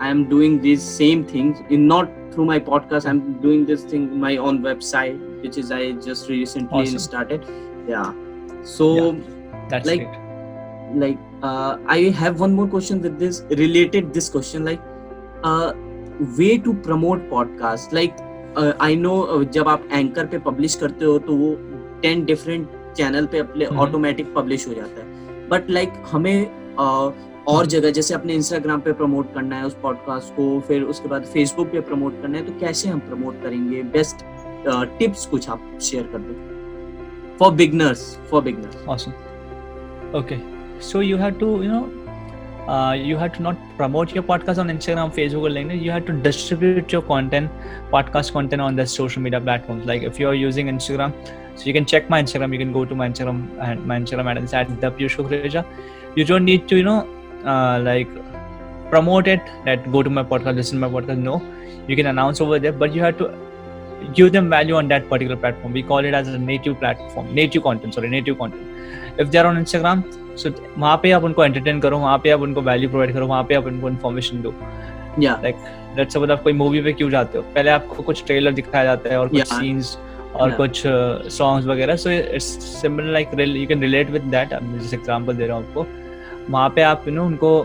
[0.07, 3.07] I'm doing these same things in not through my podcast.
[3.11, 6.99] I'm doing this thing in my own website, which is I just recently Awesome.
[7.05, 7.45] started.
[7.87, 8.11] Yeah.
[8.63, 8.89] So
[9.69, 10.23] that's Like- great
[11.03, 14.79] like uh, I have one more question with this related this question like
[15.43, 15.73] uh,
[16.38, 18.10] way to promote podcast like
[18.80, 21.54] I know uh, जब आप Anchor पे publish करते हो तो वो
[22.02, 26.46] ten different channel पे अपने हम्म। Automatic publish हो जाता है। बट लाइक like, हमें
[26.46, 27.12] uh, और
[27.48, 31.24] हम्म। जगह जैसे अपने इंस्टाग्राम पे प्रमोट करना है उस पॉडकास्ट को फिर उसके बाद
[31.24, 33.82] फेसबुक पे प्रमोट करना है तो कैसे हम प्रमोट करेंगे?
[33.82, 34.24] बेस्ट
[34.98, 39.08] टिप्स कुछ आप शेयर कर दो। For beginners for beginners
[40.16, 40.38] okay
[40.80, 42.01] so you you have to you know
[42.68, 45.82] uh, you have to not promote your podcast on instagram facebook or linkedin.
[45.82, 47.50] You have to distribute your content
[47.90, 49.84] podcast content on the social media platforms.
[49.84, 51.12] Like if you're using instagram
[51.56, 52.52] so you can check my instagram.
[52.52, 55.64] You can go to my instagram and my instagram handle is at the
[56.14, 57.08] you don't need to you know
[57.44, 58.08] uh, like
[58.90, 61.18] promote it that go to my podcast listen to my podcast.
[61.18, 61.42] No.
[61.88, 63.34] You can announce over there but you have to
[64.14, 65.72] give them value on that particular platform.
[65.72, 68.62] We call it as a native platform native content sorry native content.
[69.18, 72.60] If they're on instagram so वहाँ पे आप उनको entertain करो वहाँ पे आप उनको
[72.62, 74.54] value provide करो वहाँ पे आप उनको इन्फॉर्मेशन दो।
[75.20, 77.44] या लेट्स सपोज़ आप कोई मूवी पे क्यों जाते हो?
[77.54, 79.52] पहले आपको कुछ ट्रेलर दिखाया जाता है और कुछ Yeah.
[79.52, 79.96] सीन्स
[80.34, 80.56] और Yeah.
[80.56, 80.82] कुछ
[81.32, 82.44] सॉन्ग्स वगैरह। So it's
[82.80, 85.86] similar like you can relate with that मैं जिस एग्जांपल दे रहा हूँ आपको।
[86.50, 87.58] वहाँ पे आप यू नो उनको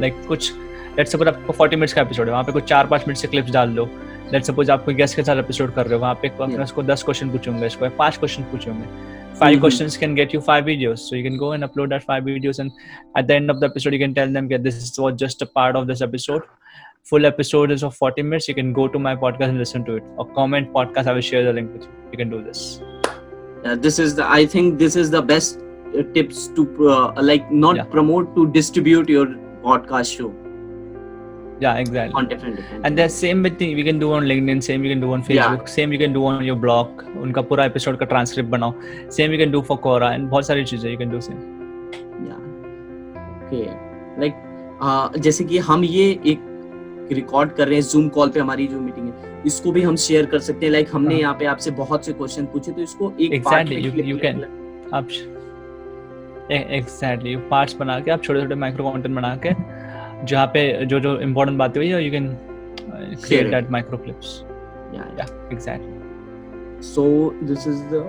[0.00, 0.52] लाइक कुछ
[0.98, 3.28] लेट्स सपोज़ आपको 40 मिनट्स का एपिसोड है। वहाँ पे कुछ चार पाँच मिनट से
[3.28, 3.88] क्लिप्स डाल दो।
[4.32, 6.62] लेट्स सपोज़ आप कोई गेस्ट के साथ एपिसोड कर रहे हो। वहाँ पे Yeah.
[6.62, 9.60] उसको दस क्वेश्चन पूछूँगे इसको पाँच क्वेश्चन पूछूँगे। Five Mhm.
[9.64, 12.58] questions can get you five videos so you can go and upload that five videos
[12.64, 12.70] and
[13.22, 15.48] at the end of the episode you can tell them that this was just a
[15.60, 16.42] part of this episode
[17.10, 19.94] full episode is of 40 minutes you can go to my podcast and listen to
[20.00, 22.64] it or comment podcast i will share the link with you you can do this
[23.64, 24.26] Yeah, this is the.
[24.34, 25.58] I think this is the best
[26.14, 26.62] tips to
[26.92, 27.88] uh, like not Yeah.
[27.94, 29.24] promote to distribute your
[29.66, 30.28] podcast show
[31.60, 32.86] yeah exactly on different different.
[32.86, 35.22] and the same with thing we can do on linkedin same you can do on
[35.22, 38.74] facebook same you can do on your blog उनका पूरा episode का transcript बनाओ
[39.16, 41.58] same you can do for Quora and बहुत सारी चीज़ें you can do same
[42.22, 42.40] yeah.
[43.42, 43.66] Okay.
[44.18, 44.36] Like
[44.80, 46.48] uh, जैसे कि हम ये एक
[47.12, 50.26] रिकॉर्ड कर रहे हैं जूम कॉल पे हमारी जो मीटिंग है इसको भी हम शेयर
[50.32, 53.12] कर सकते हैं लाइक हमने हाँ। यहाँ पे आपसे बहुत से क्वेश्चन पूछे तो इसको
[53.20, 54.44] एक you करके can.
[54.94, 55.08] आप
[56.52, 59.50] एग्जैक्टली पार्ट्स बना के आप छोटे छोटे माइक्रो कंटेंट बना के
[60.24, 62.36] जहाँ पे जो जो इम्पोर्टेंट बातें हुई you can
[63.26, 64.42] create that micro clips.
[64.94, 67.04] या exactly so
[67.42, 68.04] this is the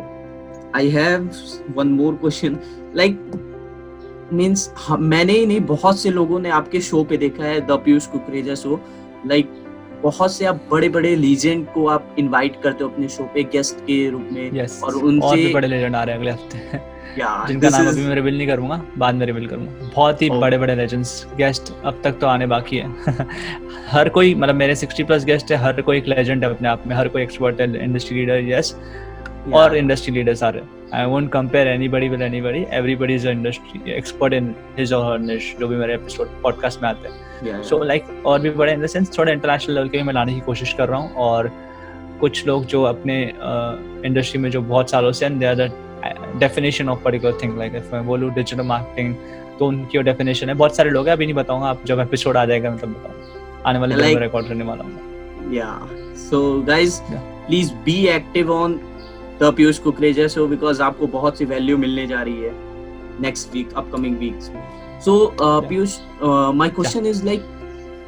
[0.76, 1.30] I have
[1.76, 2.57] one more question
[2.95, 3.32] like
[4.34, 8.07] means मैंने ही नहीं बहुत से लोगों ने आपके शो पे देखा है the Piyush
[8.07, 8.80] Kukreja show
[9.26, 9.61] like
[10.04, 13.80] बहुत से आप बड़े बड़े लीजेंड को आप इनवाइट करते हो अपने शो पे गेस्ट
[13.80, 16.89] के रूप में yes, और उनसे और भी बड़े लेजेंड आ रहे हैं अगले हफ़्ते।
[17.47, 20.41] जिनका नाम अभी मैं रिवील नहीं करूँगा बाद में रिवील करूँगा। बहुत ही Oh.
[20.41, 22.95] बड़े बड़े लेजेंड्स गेस्ट अब तक तो आने बाकी है।
[23.91, 26.84] हर कोई मतलब मेरे 60 प्लस गेस्ट है हर कोई एक लेजेंड है अपने आप
[26.88, 28.76] में हर कोई एक्सपर्ट है इंडस्ट्री लीडर यस
[29.54, 30.62] और industry leaders are
[30.94, 35.56] I won't compare anybody with anybody everybody is industry expert in his or her niche
[35.60, 38.88] जो भी मेरे एपिसोड पॉडकास्ट में आते हैं। सो लाइक और भी बड़े इन द
[38.88, 41.52] सेंस थोड़े इंटरनेशनल लेवल के भी मैं लाने की कोशिश कर रहा हूँ। और
[42.20, 43.34] कुछ लोग जो अपने
[44.06, 45.72] इंडस्ट्री में जो बहुत सालों से they are the
[46.39, 49.16] definition of particular thing like if मैं बोलूँ डिजिटल मार्केटिंग
[49.60, 52.38] तो उनकी वो डेफिनेशन है। बहुत सारे लोग हैं अभी नहीं बताऊँगा आप जब एपिसोड
[52.38, 55.10] आ जाएगा मतलब बताऊँगा। आने वाले Like- में रिकॉर्ड करने वाला हूँ।
[55.54, 55.82] Yeah.
[56.24, 57.28] So guys Yeah.
[57.48, 58.50] please be active
[59.42, 62.52] the Piyush Kukreja show because आपको बहुत सी वैल्यू मिलने जा रही है
[63.22, 64.52] next week upcoming weeks
[65.06, 65.98] so Piyush
[66.56, 67.42] my question is like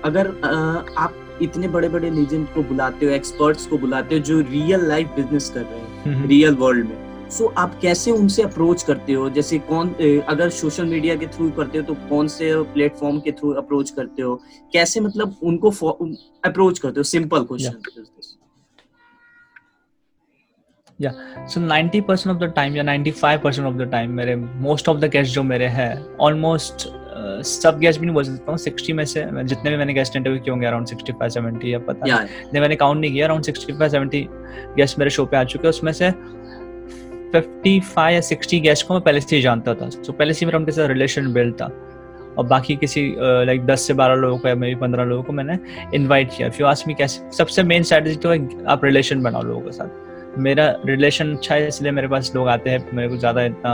[0.06, 4.40] अगर uh, आप इतने बड़े बड़े लीजेंड को बुलाते हो एक्सपर्ट्स को बुलाते हो जो
[4.42, 8.84] रियल लाइफ बिज़नेस कर रहे हैं रियल वर्ल्ड में। सो so, आप कैसे उनसे अप्रोच
[8.84, 9.30] करते हो?
[9.30, 9.90] जैसे कौन
[10.30, 14.22] अगर सोशल मीडिया के थ्रू करते हो तो कौन से प्लेटफॉर्म के थ्रू अप्रोच करते
[14.22, 14.36] हो?
[14.74, 15.70] कैसे मतलब उनको
[16.46, 17.04] अप्रोच करते हो?
[17.04, 18.33] Simple question
[21.02, 24.98] so 90 percent of the time या 95 परसेंट ऑफ़ द टाइम मेरे मोस्ट ऑफ़
[24.98, 26.88] द गेस्ट जो मेरे हैं ऑलमोस्ट
[27.46, 30.41] सब गेस्ट भी नहीं बोल सकता हूँ 60 में से जितने भी मैंने गेस्ट इंटरव्यू
[30.41, 33.89] किए होंगे अराउंड 65 70 या पता या नहीं। मैंने काउंट नहीं किया अराउंड 65
[33.89, 34.26] 70
[34.78, 36.12] गेस्ट मेरे शो पे आ चुके हैं उसमें से
[37.32, 40.60] 55 या 60 गेस्ट को मैं पहले से ही जानता था। सो पहले से मेरा
[40.60, 41.72] उनके साथ रिलेशन बिल्ड था।
[42.38, 45.34] और बाकी किसी लाइक 10 से 12 लोगों को या मे बी 15 लोगों को
[45.34, 45.58] मैंने
[45.96, 49.41] इनवाइट किया। इफ़ यू आस्क मी कैसे सबसे मेन स्ट्रेटजी तो है आप रिलेशन बनाओ
[49.41, 53.18] लोगों के साथ। मेरा रिलेशन अच्छा है इसलिए मेरे पास लोग आते हैं मेरे को
[53.18, 53.72] ज़्यादा इतना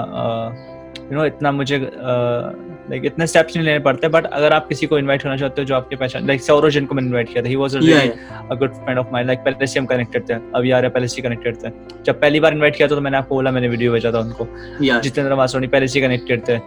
[1.12, 1.78] यू नो इतना मुझे
[2.91, 5.66] लाइक इतने स्टेप्स नहीं लेने पड़ते बट अगर आप किसी को इनवाइट करना चाहते हो
[5.68, 8.99] जो आपके पहचान लाइक सौरव जिनको मैंने इनवाइट किया था he was a good friend
[9.01, 11.70] of mine like पहले से हम कनेक्टेड थे अभी आ रहे पहले से कनेक्टेड थे।
[12.05, 14.47] जब पहली बार इनवाइट किया था तो मैंने आपको बोला मैंने वीडियो भेजा था उनको।
[14.99, 16.60] जितेंद्र वासोनी पहले से कनेक्टेड थे।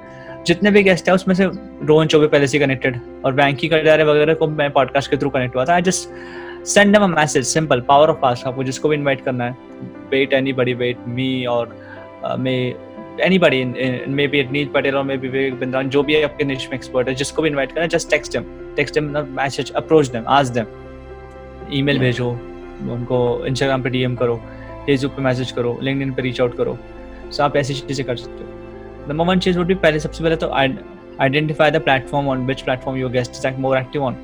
[0.47, 1.45] जितने भी गेस्ट हैं उसमें से
[1.87, 5.57] रोहन चौबे पहले से कनेक्टेड और बैंकी कटारे वगैरह को मैं पॉडकास्ट के थ्रू कनेक्ट
[5.57, 6.09] हुआ था। I just
[6.65, 9.57] send them a message simple power of ask आपको जिसको भी इनवाइट करना है।
[10.11, 11.77] वेट एनीबॉडी वेट मी और
[12.39, 12.53] may
[13.21, 13.65] anybody
[14.09, 17.09] may be Neil Patel और मे बी विवेक बिंद्रान जो भी आपके निश में एक्सपर्ट
[17.09, 18.45] है जिसको भी इन्वाइट करना है just text them
[18.77, 20.67] text them message approach them ask them
[21.73, 22.07] email Yeah.
[22.07, 22.29] भेजो
[22.93, 24.37] उनको इंस्टाग्राम पे डीएम करो
[24.87, 26.77] फेसबुक पे मैसेज करो लिंक्डइन पे रीच आउट करो।
[27.31, 30.37] सो आप ऐसी चीज़ें कर सकते हो। नंबर वन चीज़ वुड भी पहले सबसे पहले
[30.37, 30.51] तो
[31.21, 34.17] identify the platform on which platform your guest is more active on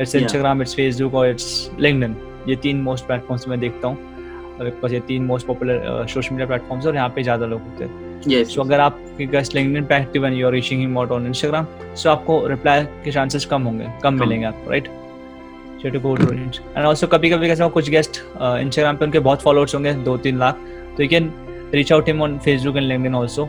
[0.00, 2.16] it's Instagram it's Facebook और इट्स लिंक्डइन
[2.48, 4.08] ये तीन मोस्ट प्लेटफॉर्म्स मैं देखता हूँ।
[4.60, 8.20] बिकॉज़ ये तीन most popular social media platforms और यहाँ पे ज़्यादा लोग होते हैं।
[8.28, 8.88] यस सो अगर
[9.26, 12.84] गेस्ट लिंक्डइन पे active and you are reaching him out on Instagram so आपको रिप्लाई
[13.04, 14.88] के चांसेस कम होंगे कम कम। मिलेंगे आपको right
[15.82, 19.42] so to go to reach and कभी कभी कैसा कुछ गेस्ट इंस्टाग्राम पे उनके बहुत
[19.42, 20.58] फॉलोअर्स होंगे दो तीन लाख।
[20.96, 21.30] तो you can
[21.74, 23.48] reach out him on Facebook and LinkedIn also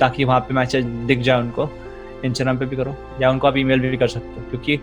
[0.00, 1.68] ताकि वहाँ पे मैसेज दिख जाए उनको।
[2.24, 4.76] इंस्टाग्राम पे भी करो या उनको आप ईमेल भी कर सकते हो क्योंकि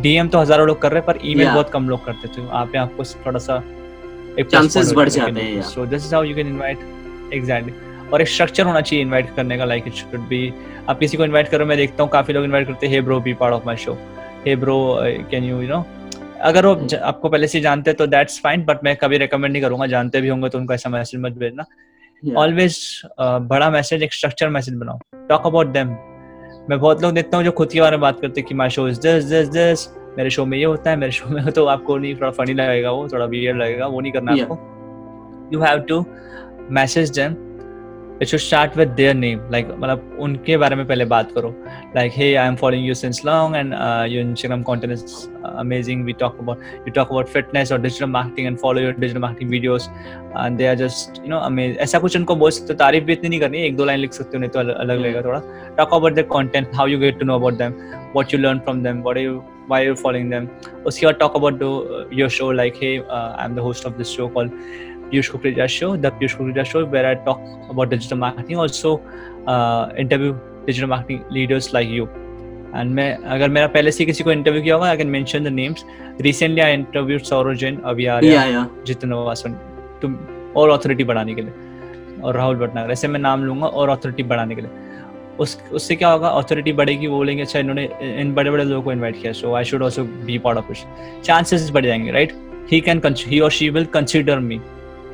[0.00, 1.54] डीएम तो हज़ारों लोग कर रहे हैं पर ईमेल Yeah.
[1.54, 3.62] बहुत कम लोग करते थे वहाँ पे आपको थोड़ा सा
[4.38, 5.62] एक Chances बढ़ जाते हैं.
[5.62, 6.78] So this is how you can invite
[7.34, 7.72] exactly
[8.12, 10.52] और एक स्ट्रक्चर होना चाहिए इनवाइट करने का लाइक इट शुड बी
[10.88, 13.20] आप किसी को इनवाइट करो मैं देखता हूँ काफ़ी लोग इनवाइट करते हैं hey bro
[13.20, 13.96] be part of my show
[14.46, 14.78] hey bro
[15.30, 15.84] can you you know
[16.42, 19.62] अगर वो आपको पहले से जानते हैं तो दैट्स फाइन बट मैं कभी रेकमेंड नहीं
[19.62, 21.64] करूँगा जानते भी होंगे तो उनको ऐसा मैसेज मत भेजना।
[22.22, 22.76] ऑलवेज
[23.20, 25.94] बड़ा मैसेज एक स्ट्रक्चर मैसेज बनाओ। टॉक अबाउट देम
[26.70, 28.68] मैं बहुत लोग देखता हूँ जो खुद के बारे में बात करते हैं कि my
[28.68, 29.88] show is this this this
[30.18, 32.90] मेरे शो में ये होता है मेरे शो में तो आपको नहीं थोड़ा फनी लगेगा
[32.90, 34.50] वो थोड़ा वियर्ड लगेगा वो नहीं करना Yeah.
[34.50, 36.04] आपको you have to
[36.70, 37.34] message them
[38.22, 41.54] it should start with their name like मतलब उनके बारे में पहले बात करो
[41.96, 43.72] like hey I am following you since long and
[44.12, 45.04] your Instagram content is
[45.58, 49.22] amazing we talk about you talk about fitness or digital marketing and follow your digital
[49.26, 49.88] marketing videos
[50.42, 53.12] and they are just you know amazing ऐसा कुछ उनको बोल सकते हो तारीफ़ भी
[53.12, 55.40] इतनी नहीं करनी एक दो लाइन लिख सकते हो नहीं तो अलग लगेगा थोड़ा
[55.80, 57.76] talk about their content how you get to know about them
[58.16, 59.42] what you learn from them what are you
[59.72, 60.48] why you're following them
[60.86, 63.96] उसके बाद talk about the, uh, your show like hey uh, I'm the host of
[64.02, 64.58] this show called
[65.14, 67.40] Piyush Kukrija show the Piyush Kukrija show where I talk
[67.70, 69.00] about digital marketing also
[69.46, 70.36] uh, interview
[70.66, 72.06] digital marketing leaders like you.
[72.76, 75.48] And मैं अगर मेरा पहले से किसी को interview किया होगा I can mention the
[75.48, 75.84] names
[76.20, 78.86] recently I interview Saurabh Jain yeah.
[78.86, 79.52] Jitin Vasan
[80.02, 80.16] तुम
[80.56, 84.54] और अथॉरिटी बढ़ाने के लिए और राहुल भटनागर ऐसे मैं नाम लूँगा और अथॉरिटी बढ़ाने
[84.54, 84.70] के लिए.
[85.38, 87.88] उस उससे क्या होगा अथॉरिटी बढ़ेगी वो बोलेंगे अच्छा इन्होंने
[88.20, 91.22] इन बड़े बड़े लोगों को इनवाइट किया so I should also be part of it
[91.24, 92.32] chances बढ़ जाएँगे राइट
[92.72, 94.60] ही कैन ही और शी विल कंसीडर मी.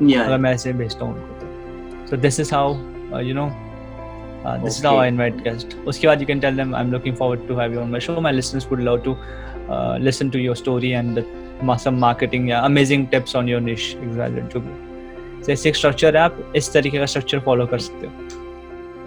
[0.03, 3.49] अगर मैं ऐसे भेजता हूँ उनको so this is how you know
[4.65, 4.99] this is how.
[4.99, 7.75] I invite guest उसके बाद you can tell them I am looking forward to have
[7.75, 9.17] you on my show my listeners would love to
[10.05, 11.25] listen to your story and
[11.61, 16.23] some marketing या amazing tips on your niche exactly जो भी जैसे एक structure है
[16.23, 18.13] आप इस तरीके का स्ट्रक्चर फॉलो कर सकते हो।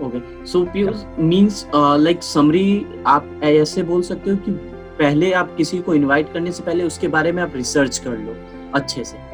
[0.06, 0.22] Okay.
[0.52, 4.52] So Piyush means uh, like summary आप ऐसे बोल सकते हो कि
[5.00, 8.36] पहले आप किसी को इनवाइट करने से पहले उसके बारे में आप रिसर्च कर लो
[8.74, 9.33] अच्छे से।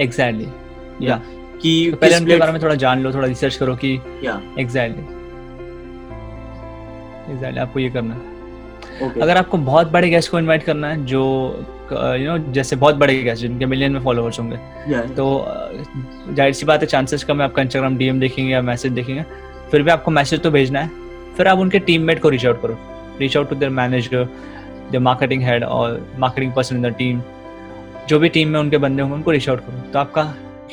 [0.00, 1.16] एग्जैक्टली या
[1.62, 5.02] कि तो पहले उनके बारे में थोड़ा जान लो थोड़ा रिसर्च करो कि एग्जैक्टली
[7.32, 8.28] एग्जैक्टली आपको ये करना है।
[9.06, 11.20] ओके अगर आपको बहुत बड़े गेस्ट को इनवाइट करना है जो
[11.92, 14.56] यू नो जैसे बहुत बड़े गेस्ट जिनके मिलियन में फॉलोअर्स होंगे
[14.88, 15.70] या तो अ,
[16.30, 19.24] ज़ाहिर सी बात है चांसेस कम है आपका इंस्टाग्राम डीएम देखेंगे या मैसेज देखेंगे।
[19.70, 20.90] फिर भी आपको मैसेज तो भेजना है।
[21.36, 22.78] फिर आप उनके टीममेट को रीच आउट करो।
[23.20, 24.28] Reach out to their manager
[24.92, 27.20] the marketing head और marketing person in the team
[28.10, 30.22] जो भी टीम में उनके बंदे होंगे उनको रीच आउट करूँ। तो आपका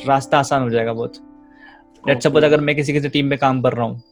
[0.06, 1.14] रास्ता आसान हो जाएगा बहुत।
[2.04, 4.02] लेट सपोज़ अगर मैं किसी किसी टीम में काम कर रहा हूँ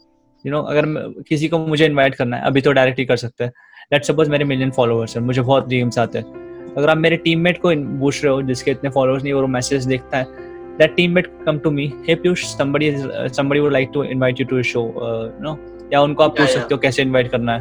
[0.44, 0.86] यू नो अगर
[1.28, 3.52] किसी को मुझे इनवाइट करना है अभी तो डायरेक्ट ही कर सकते हैं।
[3.92, 7.60] लेट सपोज़ मेरे मिलियन फॉलोअर्स हैं मुझे बहुत डीएम्स आते हैं। अगर आप मेरे टीममेट
[7.62, 10.44] को पूछ रहे हो जिसके इतने फॉलोअर्स नहीं और वो मैसेज देखता है
[10.78, 14.40] that teammate come to me hey piyush somebody is uh, somebody would like to invite
[14.40, 15.52] you to a show uh, no
[15.92, 17.60] या उनको आप पूछ सकते हो कैसे इनवाइट करना है।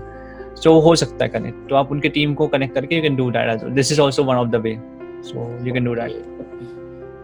[0.55, 3.15] सो so, हो सकता है कनेक्ट तो आप उनके टीम को कनेक्ट करके you can
[3.15, 4.73] do that this is also one of the way
[5.29, 6.23] so you can do that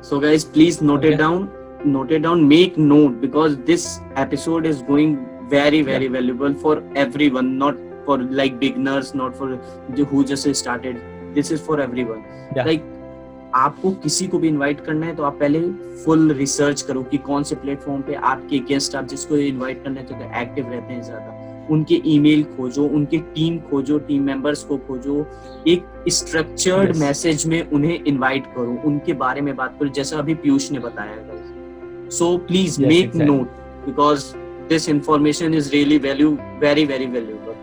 [0.03, 1.09] So guys, please note okay.
[1.13, 1.43] it down.
[1.85, 2.39] Note it down.
[2.51, 3.83] Make note because this
[4.21, 5.11] episode is going
[5.51, 6.13] very very yeah.
[6.15, 9.49] valuable for everyone, not for like beginners, not for
[9.97, 11.03] the- who just started.
[11.35, 12.23] This is for everyone.
[12.55, 12.71] Yeah.
[12.71, 12.89] Like
[13.55, 15.61] आपको किसी को भी invite करना है तो आप पहले
[16.03, 20.05] full research करो कि कौन से प्लेटफॉर्म पे आपके गेस्ट आप जिसको इनवाइट करना है
[20.07, 21.40] तो एक्टिव रहते हैं ज़्यादा
[21.71, 25.25] उनके ईमेल खोजो उनके टीम खोजो टीम मेंबर्स को खोजो
[25.67, 26.99] एक स्ट्रक्चर्ड Yes.
[27.01, 32.09] मैसेज में उन्हें इनवाइट करो उनके बारे में बात करो जैसा अभी पीयूष ने बताया
[32.17, 33.47] so please make note
[33.85, 34.25] because
[34.69, 37.55] this information is really value very very valuable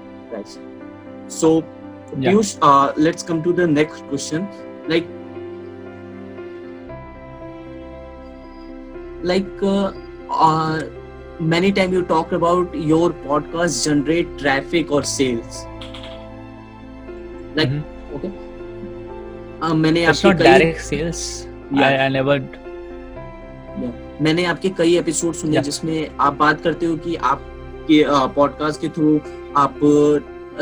[2.11, 2.30] Yeah.
[2.30, 4.46] piyush uh, let's come to the next question
[4.88, 5.09] like
[9.22, 9.92] like uh,
[10.30, 10.80] uh,
[11.41, 15.66] many time you talk about your podcast generate traffic or sales.
[17.57, 17.82] Like Mhm.
[18.16, 18.30] okay.
[19.61, 20.74] Uh, मैंने it's आपके कई
[24.22, 25.64] मैंने आपके episode सुने Yeah.
[25.64, 29.20] जिसमें आप बात करते हो कि आपके पॉडकास्ट के थ्रू
[29.57, 29.80] आप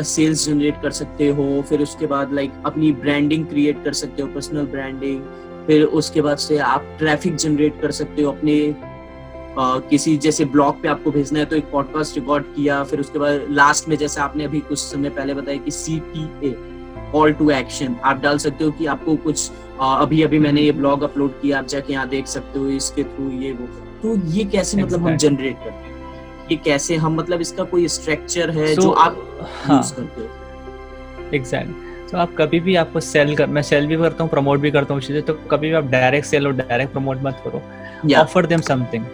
[0.01, 4.27] सेल्स जनरेट कर सकते हो फिर उसके बाद लाइक अपनी ब्रांडिंग क्रिएट कर सकते हो
[4.27, 5.21] पर्सनल ब्रांडिंग
[5.67, 8.75] फिर उसके बाद से आप ट्रैफ़िक जनरेट कर सकते हो अपने
[9.59, 13.45] किसी जैसे ब्लॉग पे आपको भेजना है तो एक पॉडकास्ट रिकॉर्ड किया फिर उसके बाद
[13.49, 16.53] लास्ट में जैसे आपने अभी कुछ समय पहले बताया कि C T A
[17.11, 19.51] call to action आप डाल सकते हो कि आपको कुछ
[19.81, 23.29] अभी अभी मैंने ये ब्लॉग अपलोड किया आप जाके यहाँ देख सकते हो इसके थ्रू
[23.31, 23.67] ये वो।
[24.01, 25.95] तो ये कैसे मतलब हम जनरेट करते हैं?
[26.51, 29.17] ये कैसे हम मतलब इसका कोई स्ट्रक्चर है So, जो आप
[29.63, 30.27] हाँ। यूज़ करते हो?
[31.33, 34.71] एग्जैक्ट तो आप कभी भी आपको सेल कर मैं सेल भी करता हूँ प्रमोट भी
[34.71, 37.61] करता हूँ चीज़ें तो कभी भी आप डायरेक्ट सेल और डायरेक्ट प्रमोट मत करो।
[38.21, 39.05] ऑफ़र देम समथिंग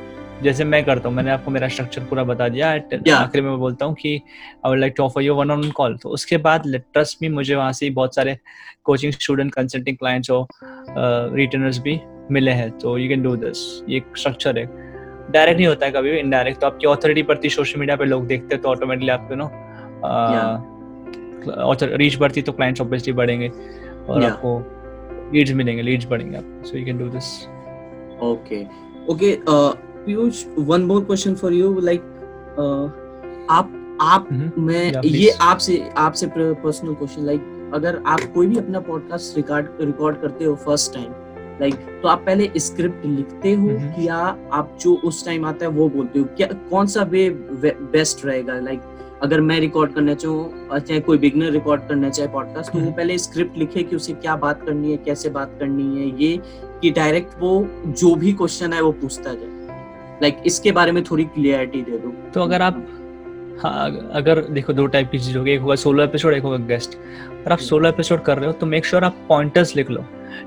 [0.41, 3.85] जैसे मैं करता हूँ मैंने आपको मेरा स्ट्रक्चर पूरा बता दिया आखिर में मैं बोलता
[3.85, 6.63] हूँ कि I would like to offer you one on call तो उसके बाद
[6.93, 8.37] ट्रस्ट भी मुझे वहाँ से बहुत सारे
[8.85, 10.47] कोचिंग स्टूडेंट कंसल्टिंग क्लाइंट्स और
[11.35, 11.99] रिटर्नर्स भी
[12.31, 13.57] मिले हैं। तो यू कैन डू दिस
[13.89, 14.65] ये स्ट्रक्चर है।
[15.31, 18.27] डायरेक्ट नहीं होता है कभी भी इनडायरेक्ट तो आपकी ऑथोरिटी बढ़ती सोशल मीडिया पे लोग
[18.27, 19.49] देखते हैं तो ऑटोमेटिकली आपको नो
[21.97, 24.31] रीच बढ़ती तो क्लाइंट्स ऑब्वियसली बढ़ेंगे और Yeah.
[24.31, 27.25] आपको लीड्स मिलेंगे लीड्स बढ़ेंगे आपको। So you can do this
[28.23, 28.63] okay
[29.13, 29.31] okay
[30.05, 32.01] Piyush one more question for you like
[33.51, 34.57] आप आप Mhm.
[34.59, 40.17] मैं ये आपसे आपसे पर्सनल क्वेश्चन लाइक अगर आप कोई भी अपना पॉडकास्ट रिकॉर्ड रिकॉर्ड
[40.21, 41.11] करते हो फ़र्स्ट टाइम
[41.61, 43.99] लाइक तो आप पहले स्क्रिप्ट लिखते हो Mhm.
[44.07, 44.17] या
[44.53, 47.29] आप जो उस टाइम आता है वो बोलते हो क्या कौन सा वे
[47.93, 48.81] बेस्ट रहेगा लाइक
[49.23, 52.95] अगर मैं रिकॉर्ड करना चाहूँ चाहे कोई बिगनर रिकॉर्ड करना चाहे पॉडकास्ट तो वो Mhm.
[52.97, 56.37] पहले स्क्रिप्ट लिखे कि उसे क्या बात करनी है कैसे बात करनी है ये
[56.81, 57.53] कि डायरेक्ट वो
[58.01, 59.52] जो भी क्वेश्चन है वो पूछता जाए
[60.23, 62.85] लाइक like, इसके बारे में थोड़ी क्लियरिटी दे दो। तो अगर आप
[63.61, 66.97] हाँ अगर देखो दो टाइप की चीज़ होगी एक होगा सोलो एपिसोड एक होगा गेस्ट
[67.31, 70.05] अगर आप सोलो एपिसोड कर रहे हो तो मेक श्योर sure आप पॉइंटर्स लिख लो।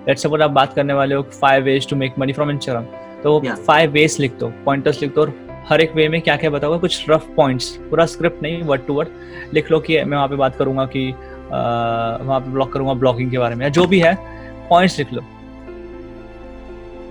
[0.08, 2.84] लेट्स सपोज़ आप बात करने वाले हो five ways to make money from Instagram
[3.22, 5.32] तो फाइव वेज लिख दो पॉइंटर्स लिख दो और
[5.68, 6.78] हर एक वे में क्या क्या बताओगे?
[6.78, 9.08] कुछ रफ पॉइंट्स पूरा स्क्रिप्ट नहीं वर्ड टू वर्ड
[9.54, 13.38] लिख लो कि मैं वहाँ पे बात करूँगा कि वहाँ पे ब्लॉग करूँगा ब्लॉगिंग के
[13.38, 14.14] बारे में या जो भी है
[14.70, 15.22] पॉइंट्स लिख लो।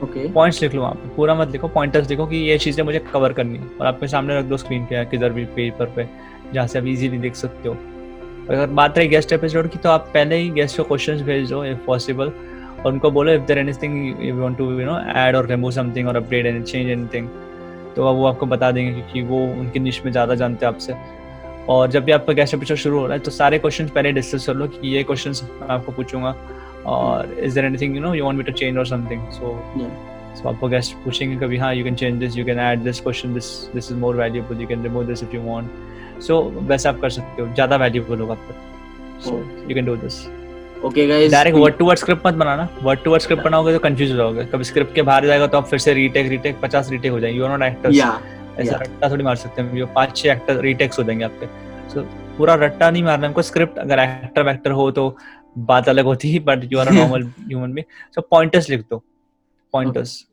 [0.03, 3.33] पॉइंट्स लिख लो वहाँ पे पूरा मत लिखो पॉइंटर्स लिखो कि ये चीज़ें मुझे कवर
[3.33, 6.07] करनी है। और आपके सामने रख दो स्क्रीन पे किधर भी पेपर पे,
[6.53, 7.77] जहाँ से आप इजीली देख सकते हो।
[8.49, 11.63] अगर बात रही गेस्ट एपिसोड की तो आप पहले ही गेस्ट को क्वेश्चंस भेज दो
[11.65, 12.31] इफ़ पॉसिबल
[12.79, 16.07] और उनको बोलो if there anything you want to you know add और रिमूव समथिंग
[16.07, 17.27] और अपडेट एंड चेंज एनीथिंग
[17.95, 20.93] तो वो आपको बता देंगे क्योंकि वो उनकी निश में ज़्यादा जानते हैं आपसे।
[21.69, 24.45] और जब भी आपका गेस्ट एपिसोड शुरू हो रहा है तो सारे क्वेश्चन पहले डिस्कस
[24.47, 26.35] कर लो कि ये क्वेश्चन मैं आपको पूछूँगा।
[26.85, 29.57] और is there anything you know you want me to change और समथिंग सो
[30.35, 33.33] सो आपको गेस्ट पूछेंगे कभी हाँ you can change this you can add this question
[33.33, 36.99] this this is more valuable you can remove this if you want so वैसे आप
[37.01, 39.37] कर सकते हो ज़्यादा वैल्यूएबल होगा आपको। So
[39.69, 40.25] you can do this
[40.85, 43.79] okay guys direct word to word script मत बनाना। वर्ड टू वर्ड स्क्रिप्ट बनाओगे तो
[43.79, 46.89] कंफ्यूज हो जाओगे। कभी स्क्रिप्ट के बाहर जाएगा तो आप फिर से रीटेक रीटेक पचास
[46.91, 48.19] रीटेक हो जाएँगे। यू आर नॉट एक्टर्स या
[48.59, 48.81] ऐसा yeah.
[48.81, 51.45] रट्टा थोड़ी मार सकते हैं। ये पाँच छह एक्टर रीटेक्स हो जाएँगे आपके।
[51.93, 52.01] सो
[52.37, 55.07] पूरा रट्टा नहीं मारना। हमको स्क्रिप्ट अगर एक्टर वैक्टर हो तो
[55.57, 59.03] बात अलग होती है but you are normal human being so pointers लिख दो।
[59.73, 60.25] पॉइंटर्स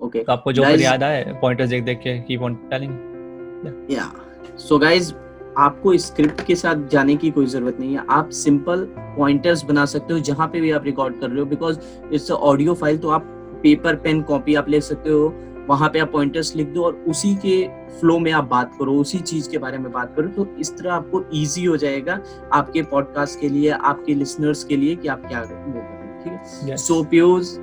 [0.00, 4.12] ओके तो आपको जो Guys- याद आए पॉइंटर्स देख देख के कीप ऑन टेलिंग या
[4.58, 5.12] सो गाइस
[5.58, 8.84] आपको स्क्रिप्ट के साथ जाने की कोई ज़रूरत नहीं है। आप सिंपल
[9.16, 11.78] पॉइंटर्स बना सकते हो जहाँ पे भी आप रिकॉर्ड कर रहे हो बिकॉज़
[12.12, 13.24] इट्स ऑडियो फ़ाइल तो आप
[13.62, 15.28] पेपर पेन कॉपी आप ले सकते हो।
[15.68, 17.56] वहाँ पे आप पॉइंटर्स लिख दो और उसी के
[18.00, 20.92] फ्लो में आप बात करो उसी चीज़ के बारे में बात करो तो इस तरह
[20.92, 22.18] आपको इजी हो जाएगा
[22.52, 26.32] आपके पॉडकास्ट के लिए आपके लिसनर्स के लिए कि आप क्या ठीक
[26.68, 26.76] है?
[26.76, 27.56] So Piyush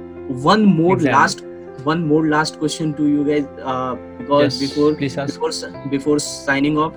[0.45, 1.43] one more last
[1.85, 5.51] one more last question to you guys because before before
[5.89, 6.93] before signing off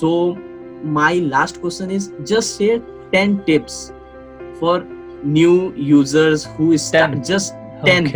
[0.00, 0.36] so
[0.84, 2.76] my last question is just say
[3.14, 3.92] 10 tips
[4.60, 4.86] for
[5.26, 8.06] new users who just ten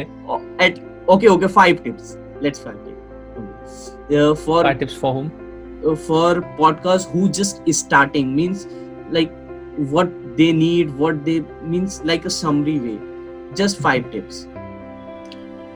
[0.63, 0.79] eight
[1.11, 2.97] okay okay five tips let's continue.
[4.11, 5.33] Uh, for Bad tips for whom?
[5.87, 8.67] Uh, for podcast who just is starting means
[9.11, 9.33] like
[9.77, 12.99] what they need, what they means like a summary way.
[13.55, 14.47] Just five tips.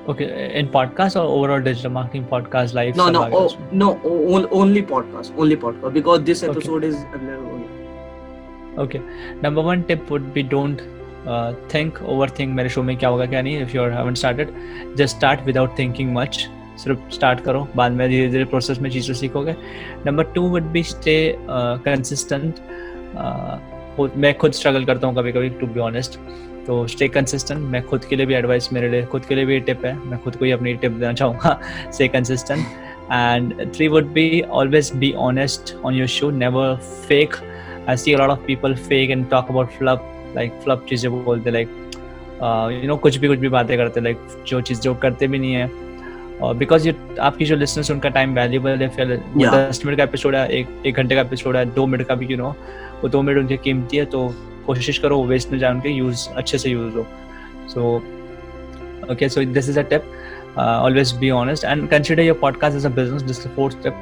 [0.09, 2.97] Okay, in podcast or overall digital marketing podcast like.
[2.97, 6.97] No, no, oh, no, oh, only podcast, only podcast because this episode okay.
[6.97, 7.07] is.
[8.79, 9.01] Okay.
[9.43, 10.81] Number one tip would be don't
[11.27, 12.03] uh,
[12.39, 14.53] overthink मेरे show में क्या होगा क्या नहीं if you haven't started
[15.01, 16.45] just start without thinking much.
[16.83, 19.55] सिर्फ़ start करो बाद में धीरे धीरे प्रोसेस में चीज़ें सीखोगे.
[20.07, 21.15] Number two would be stay
[21.85, 22.55] consistent
[24.17, 26.19] मैं खुद स्ट्रगल करता हूँ कभी कभी टू बी ऑनेस्ट
[26.67, 29.59] तो स्टे कंसिस्टेंट मैं खुद के लिए भी एडवाइस मेरे लिए खुद के लिए भी
[29.61, 29.95] टिप है.
[30.09, 31.61] मैं खुद को ही अपनी टिप देना चाहूँगा.
[31.93, 32.61] Stay consistent
[33.13, 36.75] and three would be always be honest on your show never
[37.09, 37.35] fake
[37.89, 40.03] I see a lot of people fake and talk about flop,
[40.37, 41.71] like flop चीज़ें बोलते like
[42.41, 45.39] uh, you know कुछ भी कुछ भी बातें करते like जो चीज़ जो करते भी
[45.39, 45.71] नहीं है।
[46.43, 49.17] और बिकॉज़ ये आपकी जो लिसनर्स उनका टाइम वैल्यूबल है फिर.
[49.39, 52.27] दस मिनट का एपिसोड है एक एक घंटे का एपिसोड है दो मिनट का भी
[52.27, 52.55] यू नो
[53.03, 54.27] वो दो मिनट उनकी कीमती है तो
[54.67, 57.07] कोशिश करो वो वेस्ट न जाए उनके यूज़ अच्छे से यूज़ हो।
[57.75, 58.03] सो
[59.13, 60.05] okay so this is a tip.
[60.57, 63.23] uh, always be honest and consider your podcast as a business.
[63.23, 63.95] This is the fourth step.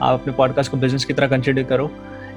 [0.00, 1.90] आप अपने पॉडकास्ट को बिज़नेस की तरह कंसिडर करो।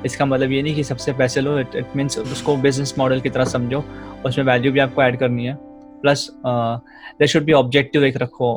[0.07, 3.29] इसका मतलब ये नहीं कि सबसे पैसे लो इट इट मीन्स उसको बिज़नेस मॉडल की
[3.29, 3.83] तरह समझो,
[4.25, 5.55] उसमें वैल्यू भी आपको ऐड करनी है।
[6.01, 8.55] Plus there should be objective एक रखो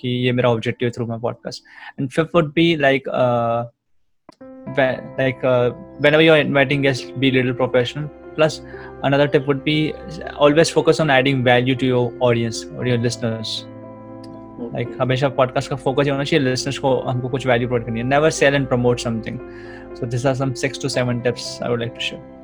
[0.00, 1.64] कि ये मेरा objective through my podcast
[2.00, 3.08] and fifth would be like
[4.78, 5.44] like
[6.14, 8.60] whenever you inviting guest be little professional plus
[9.04, 9.76] another tip would be
[10.36, 13.62] always focus on adding value to your audience और your listeners
[14.61, 15.01] Like Okay.
[15.01, 18.29] हमेशा podcast का focus होना चाहिए listeners को हमको कुछ value provide करनी है never
[18.39, 19.39] sell and promote something
[19.99, 22.37] so this are some 6 to 7 tips i would like to share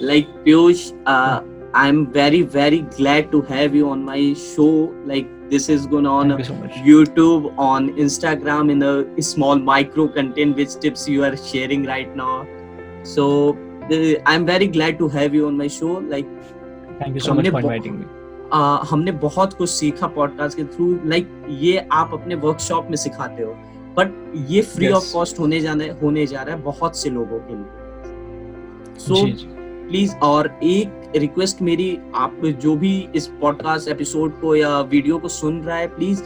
[0.00, 1.40] like Piyush, uh,
[1.74, 4.92] I'm very very glad to have you on my show.
[5.04, 9.58] Like this is going on thank you so much YouTube, on Instagram, in a small
[9.58, 12.46] micro content which tips you are sharing right now.
[13.02, 13.56] So
[13.90, 15.92] the, I'm very glad to have you on my show.
[16.14, 16.26] Like
[16.98, 18.06] thank you so much हमने for बहु- inviting me
[18.55, 23.43] Uh, हमने बहुत कुछ सीखा podcast के through like ये आप अपने वर्कशॉप में सिखाते
[23.43, 23.53] हो।
[23.97, 27.53] बट ये फ्री ऑफ़ कॉस्ट होने जाने होने जा रहा है बहुत से लोगों के
[27.53, 29.47] लिए। सो जी
[29.87, 35.27] प्लीज़ और एक रिक्वेस्ट मेरी आप जो भी इस पॉडकास्ट एपिसोड को या वीडियो को
[35.27, 36.23] सुन रहा है प्लीज़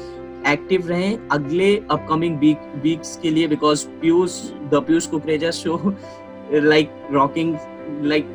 [0.47, 5.93] एक्टिव रहें। अगले अपकमिंग वीक वीक्स के लिए because Piyush the Piyush Kukreja show
[6.53, 7.57] like rocking
[8.03, 8.25] like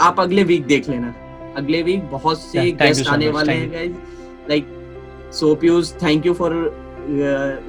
[0.00, 1.14] आप अगले वीक देख लेना।
[1.56, 3.92] अगले वीक बहुत से Yeah, गेस्ट so आने वाले हैं guys
[4.50, 4.66] like
[5.34, 6.54] so Piyush thank you for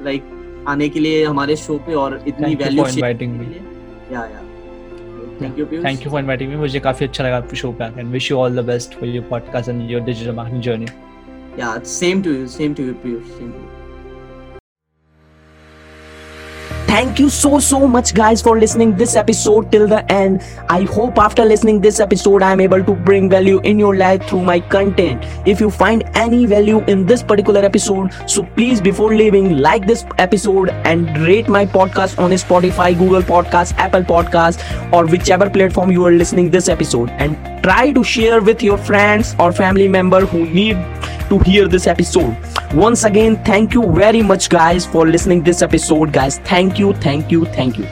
[0.04, 0.34] like
[0.68, 3.46] आने के लिए हमारे शो पे और इतनी you value inviting me
[4.12, 4.44] yeah yeah
[5.42, 7.84] thank you Piyush thank you for inviting me मुझे काफ़ी अच्छा लगा आपके शो पे
[7.84, 10.86] आकर and wish you all the best for your podcast and your digital marketing journey
[11.58, 13.77] Yeah, same to you, same to you, Piyush Same to you.
[16.88, 20.42] Thank you so so much guys for listening this episode till the end.
[20.70, 24.24] I hope after listening this episode I am able to bring value in your life
[24.28, 25.26] through my content.
[25.46, 30.06] If you find any value in this particular episode, so please before leaving like this
[30.16, 36.06] episode and rate my podcast on Spotify, Google Podcast, Apple Podcast or whichever platform you
[36.06, 40.46] are listening this episode and try to share with your friends or family member who
[40.46, 40.76] need
[41.28, 42.36] to hear this episode.
[42.74, 46.38] Once again, thank you very much guys for listening this episode guys.
[46.38, 47.86] Thank you, thank you, thank you.